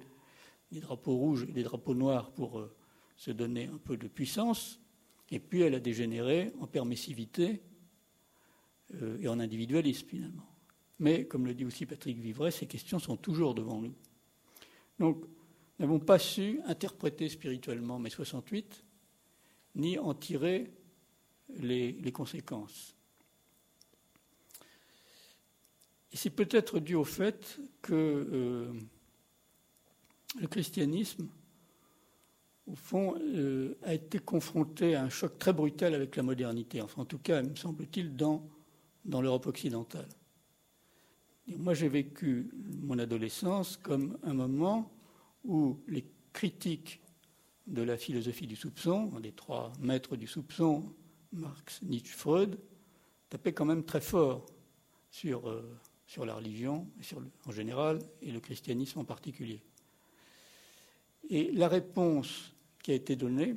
[0.72, 2.72] des drapeaux rouges et des drapeaux noirs pour euh,
[3.18, 4.80] se donner un peu de puissance.
[5.32, 7.64] Et puis elle a dégénéré en permissivité
[9.01, 10.49] euh, et en individualisme finalement.
[10.99, 13.93] Mais, comme le dit aussi Patrick Vivray, ces questions sont toujours devant nous.
[14.99, 18.83] Donc, nous n'avons pas su interpréter spirituellement mai 68,
[19.75, 20.71] ni en tirer
[21.57, 22.95] les, conséquences.
[26.11, 28.71] Et c'est peut-être dû au fait que euh,
[30.39, 31.27] le christianisme,
[32.67, 37.01] au fond, euh, a été confronté à un choc très brutal avec la modernité, enfin
[37.01, 38.47] en tout cas, me semble-t-il, dans
[39.06, 40.10] dans l'Europe occidentale.
[41.58, 42.49] moi, j'ai vécu
[42.82, 44.91] mon adolescence comme un moment
[45.43, 47.01] où les critiques
[47.68, 50.93] de la philosophie du soupçon, les trois maîtres du soupçon,
[51.32, 52.60] Marx, Nietzsche, Freud,
[53.30, 54.45] tapaient quand même très fort
[55.10, 59.62] sur, euh, sur la religion sur en général et le christianisme en particulier.
[61.30, 63.56] Et la réponse qui a été donnée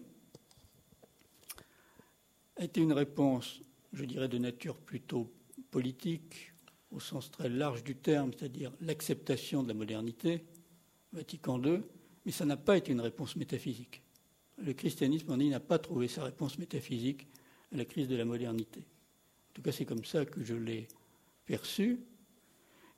[2.56, 3.60] a été une réponse,
[3.92, 5.30] je dirais, de nature plutôt
[5.70, 6.52] politique
[6.90, 10.44] au sens très large du terme, c'est-à-dire l'acceptation de la modernité,
[11.12, 11.82] Vatican II,
[12.24, 14.02] mais ça n'a pas été une réponse métaphysique.
[14.58, 17.26] Le christianisme, en n'a pas trouvé sa réponse métaphysique
[17.72, 18.80] à la crise de la modernité.
[18.80, 20.88] En tout cas, c'est comme ça que je l'ai
[21.44, 22.00] perçu.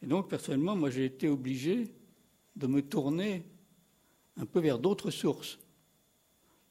[0.03, 1.85] Et donc, personnellement, moi, j'ai été obligé
[2.57, 3.45] de me tourner
[4.37, 5.59] un peu vers d'autres sources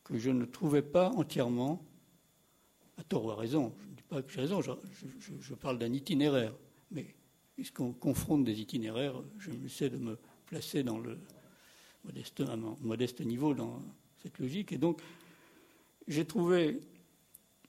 [0.03, 1.85] que je ne trouvais pas entièrement,
[2.97, 3.73] à tort ou à raison,
[4.07, 6.53] pas que j'ai raison, je, parle d'un itinéraire.
[6.91, 7.15] Mais
[7.55, 11.17] puisqu'on confronte des itinéraires, je me sais de me placer dans le
[12.03, 13.81] modeste, à mon modeste niveau dans
[14.21, 14.71] cette logique.
[14.71, 15.01] Et donc,
[16.07, 16.79] j'ai trouvé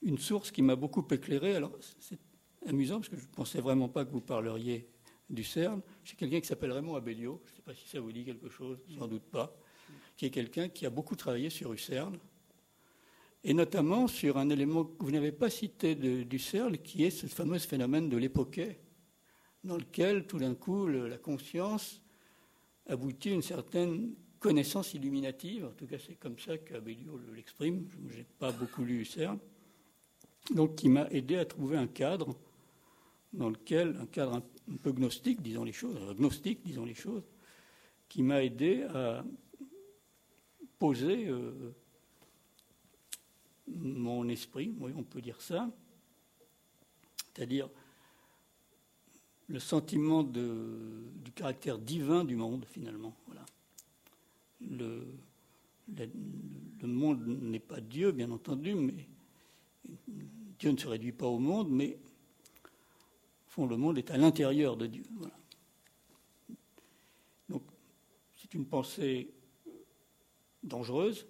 [0.03, 1.57] une source qui m'a beaucoup éclairé.
[1.57, 2.19] Alors, c'est
[2.67, 4.89] amusant parce que je ne pensais vraiment pas que vous parleriez
[5.29, 5.81] du CERN.
[6.05, 8.49] J'ai quelqu'un qui s'appelle Raymond Abellio, je ne sais pas si ça vous dit quelque
[8.49, 9.55] chose, sans doute pas,
[10.17, 12.19] qui est quelqu'un qui a beaucoup travaillé sur UCERN
[13.45, 17.11] et notamment sur un élément que vous n'avez pas cité de, du CERL, qui est
[17.11, 18.81] ce fameux phénomène de l'époquet,
[19.65, 22.01] dans lequel tout d'un coup la conscience
[22.87, 28.19] aboutit à une certaine connaissance illuminative, en tout cas c'est comme ça qu'Abelio l'exprime, je
[28.19, 29.39] n'ai pas beaucoup lu CERL,
[30.55, 32.37] donc qui m'a aidé à trouver un cadre
[33.33, 37.25] dans lequel, un cadre un, peu gnostique, disons les choses, gnostique, disons les choses,
[38.09, 39.25] qui m'a aidé à
[40.79, 41.75] poser euh,
[43.77, 45.71] mon esprit, on peut dire ça,
[47.35, 47.69] c'est-à-dire
[49.49, 53.15] le sentiment du caractère divin du monde, finalement.
[53.27, 53.45] Voilà.
[54.61, 55.07] Le,
[56.83, 59.07] monde n'est pas Dieu, bien entendu, mais
[60.59, 61.99] Dieu ne se réduit pas au monde, mais
[62.65, 65.05] au fond, le monde est à l'intérieur de Dieu.
[67.49, 67.63] Donc,
[68.37, 69.31] c'est une pensée
[70.63, 71.27] dangereuse.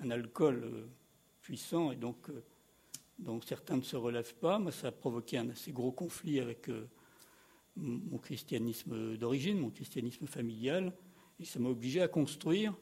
[0.00, 0.88] Un alcool
[1.50, 2.42] euh, et donc, euh,
[3.18, 4.58] donc certains ne se relèvent pas.
[4.58, 6.88] Moi, ça a provoqué un assez gros conflit avec euh,
[7.76, 10.92] mon christianisme d'origine, mon christianisme familial,
[11.38, 12.74] et ça m'a obligé à construire.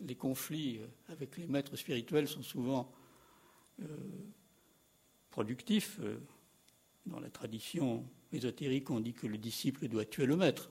[0.00, 2.92] les conflits euh, avec les maîtres spirituels sont souvent
[5.30, 5.98] productifs.
[7.06, 10.70] Dans la tradition ésotérique, on dit que le disciple doit tuer le maître.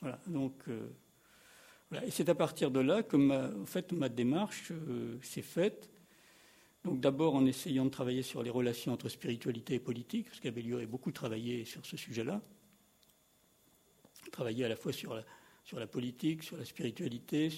[0.00, 0.64] Voilà, donc
[1.92, 5.90] et c'est à partir de là que ma, fait, ma démarche euh, s'est faite.
[6.84, 10.78] Donc d'abord en essayant de travailler sur les relations entre spiritualité et politique, parce qu'Abelio
[10.78, 12.40] a beaucoup travaillé sur ce sujet-là.
[14.32, 17.50] Travaillé à la fois sur la, politique, sur la spiritualité,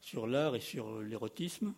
[0.00, 1.74] sur l'art et sur l'érotisme.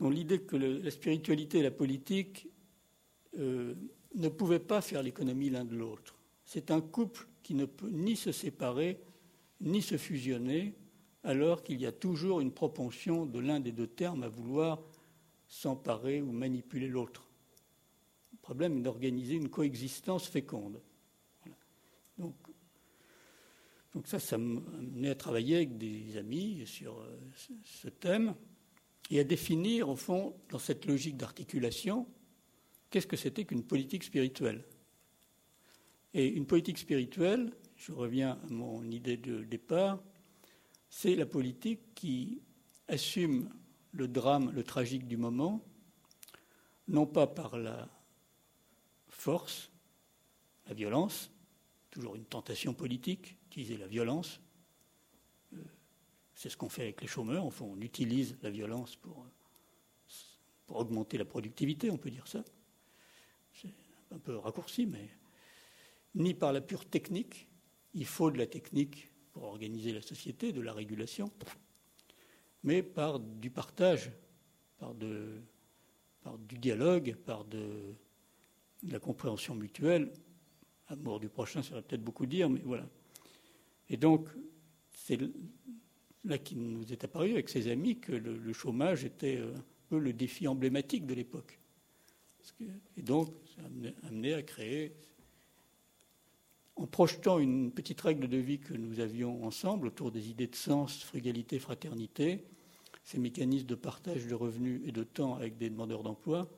[0.00, 2.48] Donc l'idée que la spiritualité et la politique
[3.38, 3.74] euh,
[4.14, 6.14] ne pouvaient pas faire l'économie l'un de l'autre.
[6.44, 9.00] C'est un couple qui ne peut ni se séparer,
[9.60, 10.74] ni se fusionner,
[11.24, 14.82] alors qu'il y a toujours une propension de l'un des deux termes à vouloir
[15.48, 17.28] s'emparer ou manipuler l'autre.
[18.32, 20.80] Le problème est d'organiser une coexistence féconde.
[22.18, 22.34] Donc,
[23.94, 27.18] donc, ça, ça amené à travailler avec des amis sur euh,
[27.64, 28.34] ce thème
[29.10, 32.06] et à définir, au fond, dans cette logique d'articulation,
[32.90, 34.64] qu'est-ce que c'était qu'une politique spirituelle?
[36.12, 40.02] Et une politique spirituelle, je reviens à mon idée de départ,
[40.90, 42.42] c'est la politique qui
[42.88, 43.50] assume
[43.92, 45.64] le drame, le tragique du moment,
[46.88, 47.88] non pas par la
[49.08, 49.70] force,
[50.66, 51.30] la violence,
[51.90, 54.40] toujours une tentation politique, utiliser la violence.
[55.54, 55.62] Euh,
[56.34, 59.26] c'est ce qu'on fait avec les chômeurs, en on utilise la violence pour,
[60.66, 62.44] pour augmenter la productivité, on peut dire ça.
[63.52, 63.74] C'est
[64.10, 65.08] un peu raccourci, mais
[66.14, 67.47] ni par la pure technique,
[67.98, 71.30] il faut de la technique pour organiser la société, de la régulation,
[72.62, 74.10] mais par du partage,
[74.78, 77.94] par, du dialogue, par de,
[78.88, 80.12] la compréhension mutuelle.
[80.86, 82.88] Amour du prochain, ça va peut-être beaucoup dire, mais voilà.
[83.90, 84.28] Et donc,
[84.92, 85.18] c'est
[86.24, 90.12] là qu'il nous est apparu avec ses amis que le, chômage était un peu le
[90.12, 91.58] défi emblématique de l'époque.
[92.96, 94.94] Et donc, ça a amené à créer
[96.78, 100.54] en projetant une petite règle de vie que nous avions ensemble autour des idées de
[100.54, 102.44] sens, frugalité, fraternité,
[103.02, 106.48] ces mécanismes de partage de revenus et de temps avec des demandeurs d'emploi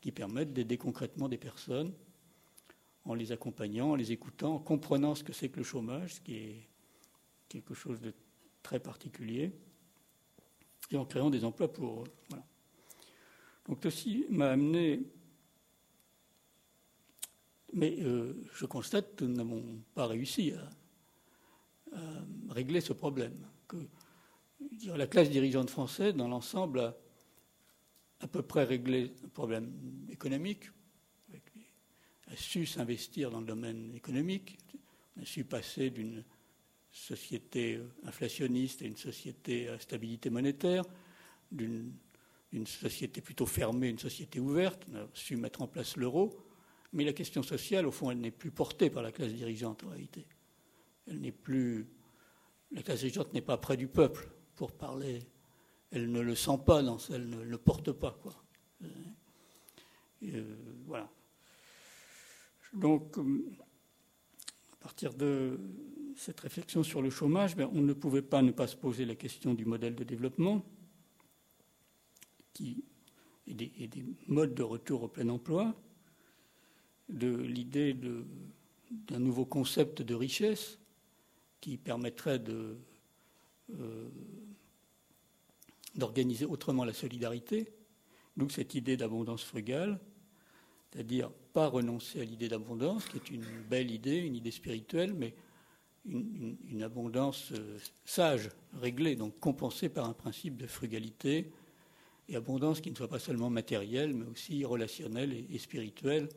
[0.00, 1.92] qui permettent d'aider concrètement des personnes
[3.04, 6.20] en les accompagnant, en les écoutant, en comprenant ce que c'est que le chômage, ce
[6.20, 6.68] qui est
[7.48, 8.12] quelque chose de
[8.62, 9.52] très particulier,
[10.90, 12.38] et en créant des emplois pour eux.
[13.66, 15.02] Donc ceci m'a amené
[17.72, 20.70] mais euh, je constate que nous n'avons pas réussi à,
[22.50, 23.34] régler ce problème.
[23.68, 23.76] Que,
[24.94, 26.96] la classe dirigeante française, dans l'ensemble, a
[28.20, 29.72] à peu près réglé le problème
[30.10, 30.70] économique,
[32.28, 34.58] a su s'investir dans le domaine économique,
[35.20, 36.24] a su passer d'une
[36.90, 40.84] société inflationniste à une société à stabilité monétaire,
[41.50, 41.92] d'une
[42.66, 46.45] société plutôt fermée, une société ouverte, on a su mettre en place l'euro.
[46.96, 49.90] Mais la question sociale, au fond, elle n'est plus portée par la classe dirigeante en
[49.90, 50.26] réalité.
[51.06, 51.86] Elle n'est plus.
[52.70, 55.18] La classe dirigeante n'est pas près du peuple pour parler.
[55.90, 58.34] Elle ne le sent pas, non, elle ne le porte pas, quoi.
[60.22, 60.56] Euh,
[60.86, 61.10] voilà.
[62.72, 63.44] Donc, euh,
[64.72, 65.60] à partir de
[66.16, 69.16] cette réflexion sur le chômage, ben, on ne pouvait pas ne pas se poser la
[69.16, 70.64] question du modèle de développement
[72.54, 72.84] qui,
[73.46, 75.74] et des modes de retour au plein emploi
[77.08, 77.96] de l'idée
[78.90, 80.78] d'un nouveau concept de richesse
[81.60, 84.08] qui permettrait euh,
[85.94, 87.72] d'organiser autrement la solidarité.
[88.36, 89.98] Donc cette idée d'abondance frugale,
[90.92, 95.34] c'est-à-dire pas renoncer à l'idée d'abondance, qui est une belle idée, une idée spirituelle, mais
[96.04, 101.50] une, abondance euh, sage, réglée, donc compensée par un principe de frugalité
[102.28, 106.28] et abondance qui ne soit pas seulement matérielle, mais aussi relationnelle et spirituelle,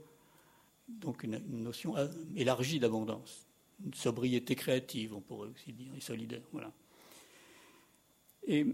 [0.98, 3.48] donc une, notion euh, élargie d'abondance,
[3.84, 6.42] une sobriété créative, on pourrait aussi dire, et solidaire.
[6.52, 6.72] Voilà.
[8.48, 8.66] Et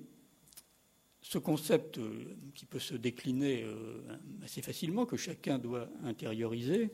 [1.21, 4.01] ce concept euh, qui peut se décliner euh,
[4.43, 6.89] assez facilement, que chacun doit intérioriser,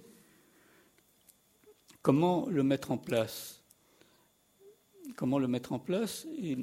[2.02, 3.64] comment le mettre en place?
[5.16, 6.26] Comment le mettre en place?
[6.38, 6.58] Et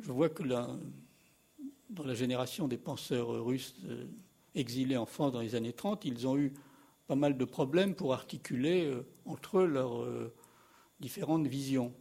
[0.00, 3.76] Je vois que dans la génération des penseurs russes
[4.54, 6.52] exilés en France dans les années 30, ils ont eu
[7.08, 10.32] pas mal de problèmes pour articuler euh, entre eux leurs euh,
[11.00, 11.92] différentes visions.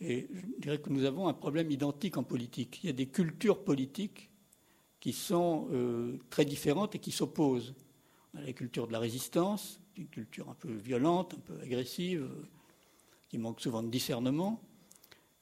[0.00, 2.80] Et je dirais que nous avons un problème identique en politique.
[2.82, 4.30] Il y a des cultures politiques
[5.00, 7.74] qui sont euh, très différentes et qui s'opposent.
[8.32, 12.26] On a la culture de la résistance, une culture un peu violente, un peu agressive,
[13.28, 14.62] qui manque souvent de discernement.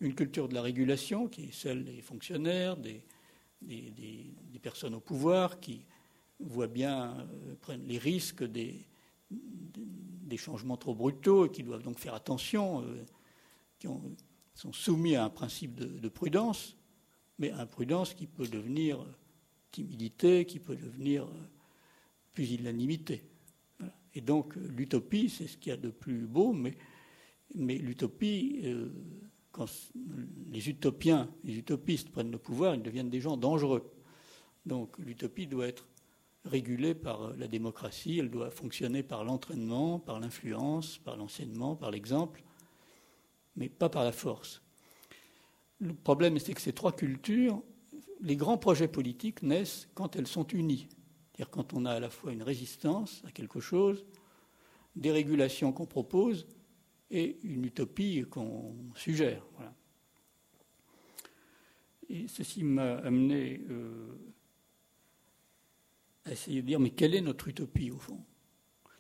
[0.01, 3.05] Une culture de la régulation, qui est celle des fonctionnaires, des,
[3.63, 5.87] des personnes au pouvoir, qui
[6.41, 8.87] voient bien euh, prennent les risques des,
[9.31, 13.05] des, changements trop brutaux et qui doivent donc faire attention, euh,
[13.79, 13.89] qui
[14.55, 16.77] sont soumis à un principe de, prudence,
[17.39, 19.05] mais à une prudence qui peut devenir
[19.71, 21.29] timidité, qui peut devenir
[22.33, 23.23] pusillanimité.
[24.15, 26.75] Et donc l'utopie, c'est ce qu'il y a de plus beau, mais,
[27.55, 28.91] mais l'utopie, euh,
[29.53, 29.67] quand
[30.51, 33.91] les utopiens, les utopistes prennent le pouvoir, ils deviennent des gens dangereux.
[34.65, 35.87] Donc l'utopie doit être
[36.47, 42.43] régulée par la démocratie, elle doit fonctionner par l'entraînement, par l'influence, par l'enseignement, par l'exemple,
[43.57, 44.63] mais pas par la force.
[45.81, 47.63] Le problème, c'est que ces trois cultures,
[48.21, 50.89] les grands projets politiques naissent quand elles sont unies.
[51.33, 54.07] C'est-à-dire quand on a à la fois une résistance à quelque chose,
[54.95, 56.47] des régulations qu'on propose
[57.11, 59.43] et une utopie qu'on suggère.
[62.09, 64.17] Et ceci m'a amené euh,
[66.27, 68.21] à essayer de dire mais quelle est notre utopie au fond?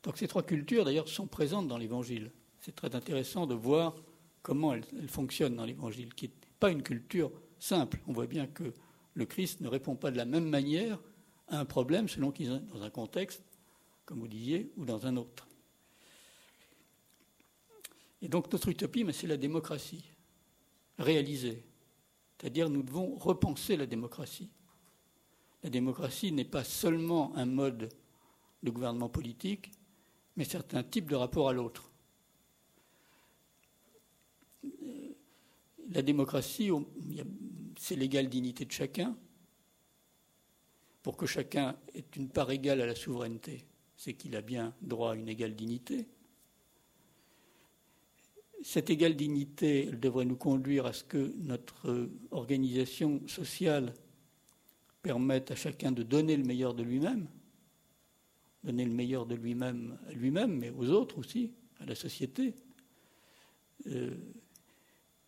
[0.02, 2.30] Donc ces trois cultures d'ailleurs sont présentes dans l'Évangile.
[2.60, 3.96] C'est très intéressant de voir
[4.42, 8.00] comment elles, fonctionnent dans l'Évangile, qui n'est pas une culture simple.
[8.06, 8.72] On voit bien que
[9.14, 11.00] le Christ ne répond pas de la même manière
[11.48, 13.42] à un problème selon qu'il est dans un contexte,
[14.04, 15.48] comme vous disiez, ou dans un autre.
[18.22, 20.04] Et donc notre utopie, c'est la démocratie
[20.98, 21.64] réalisée.
[22.38, 24.50] C'est-à-dire nous devons repenser la démocratie.
[25.62, 27.88] La démocratie n'est pas seulement un mode
[28.62, 29.72] de gouvernement politique,
[30.36, 31.90] mais certains types de rapport à l'autre.
[35.90, 36.70] La démocratie,
[37.78, 39.16] c'est l'égale dignité de chacun.
[41.02, 43.66] Pour que chacun ait une part égale à la souveraineté,
[43.96, 46.08] c'est qu'il a bien droit à une égale dignité
[48.66, 53.94] cette égale dignité devrait nous conduire à ce que notre organisation sociale
[55.06, 57.28] permette à chacun de donner le meilleur de lui-même,
[58.64, 62.56] donner le meilleur de lui-même à lui-même, mais aux autres aussi, à la société.
[63.86, 64.16] Euh,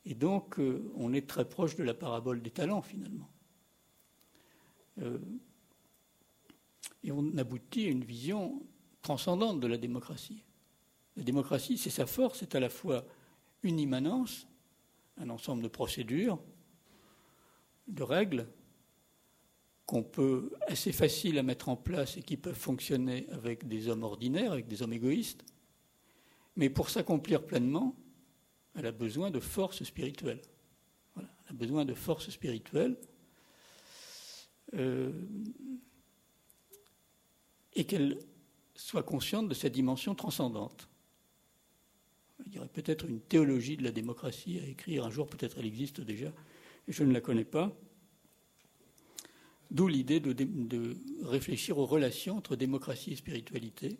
[0.05, 3.31] et donc, euh, on est très proche de la parabole des talents, finalement.
[5.01, 5.21] Euh,
[7.05, 8.61] et on aboutit à une vision
[9.01, 10.43] transcendante de la démocratie.
[11.17, 13.05] La démocratie, c'est sa force, c'est à la fois
[13.63, 14.49] une immanence,
[15.19, 16.41] un ensemble de procédures,
[17.87, 18.49] de règles
[19.89, 24.03] qu'on peut assez facile à mettre en place et qui peuvent fonctionner avec des hommes
[24.03, 25.43] ordinaires, avec des hommes égoïstes.
[26.57, 27.97] Mais pour s'accomplir pleinement,
[28.75, 30.43] elle a besoin de force spirituelle.
[31.17, 32.99] elle a besoin de force spirituelle.
[34.75, 35.11] Euh,
[37.73, 38.19] et qu'elle
[38.75, 40.87] soit consciente de cette dimension transcendante
[42.47, 45.67] il y aurait peut-être une théologie de la démocratie à écrire un jour, peut-être elle
[45.67, 46.29] existe déjà,
[46.87, 47.77] et je ne la connais pas.
[49.71, 53.99] D'où l'idée de, réfléchir aux relations entre démocratie et spiritualité,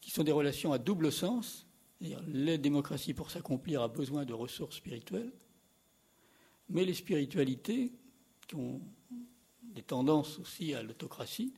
[0.00, 1.66] qui sont des relations à double sens.
[2.00, 5.32] La démocratie, pour s'accomplir, a besoin de ressources spirituelles,
[6.68, 7.92] mais les spiritualités,
[8.48, 8.80] qui ont
[9.62, 11.54] des tendances aussi à l'autocratie,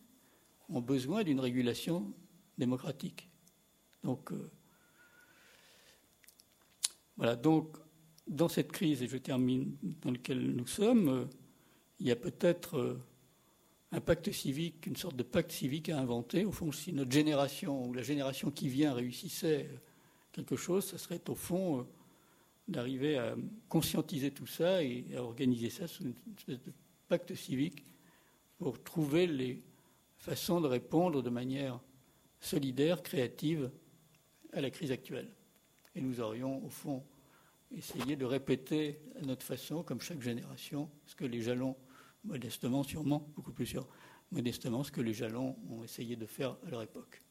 [0.68, 2.12] ont besoin d'une régulation
[2.58, 3.28] démocratique.
[4.02, 4.50] Donc, euh,
[7.16, 7.76] voilà, donc
[8.26, 11.24] dans cette crise, et je termine dans laquelle nous sommes, euh,
[12.00, 13.00] il y a peut-être euh,
[13.92, 16.44] un pacte civique, une sorte de pacte civique à inventer.
[16.44, 19.76] Au fond, si notre génération ou la génération qui vient réussissait euh,
[20.32, 21.86] quelque chose, ce serait au fond
[22.68, 23.34] d'arriver à
[23.68, 26.72] conscientiser tout ça et à organiser ça sous une espèce de
[27.08, 27.82] pacte civique
[28.58, 29.62] pour trouver les
[30.18, 31.80] façons de répondre de manière
[32.40, 33.70] solidaire, créative
[34.52, 35.32] à la crise actuelle.
[35.94, 37.02] Et nous aurions, au fond,
[37.74, 41.76] essayé de répéter à notre façon, comme chaque génération, ce que les jalons,
[42.24, 43.86] modestement sûrement, beaucoup plus sûr,
[44.30, 47.22] modestement, ce que les jalons ont essayé de faire à leur époque.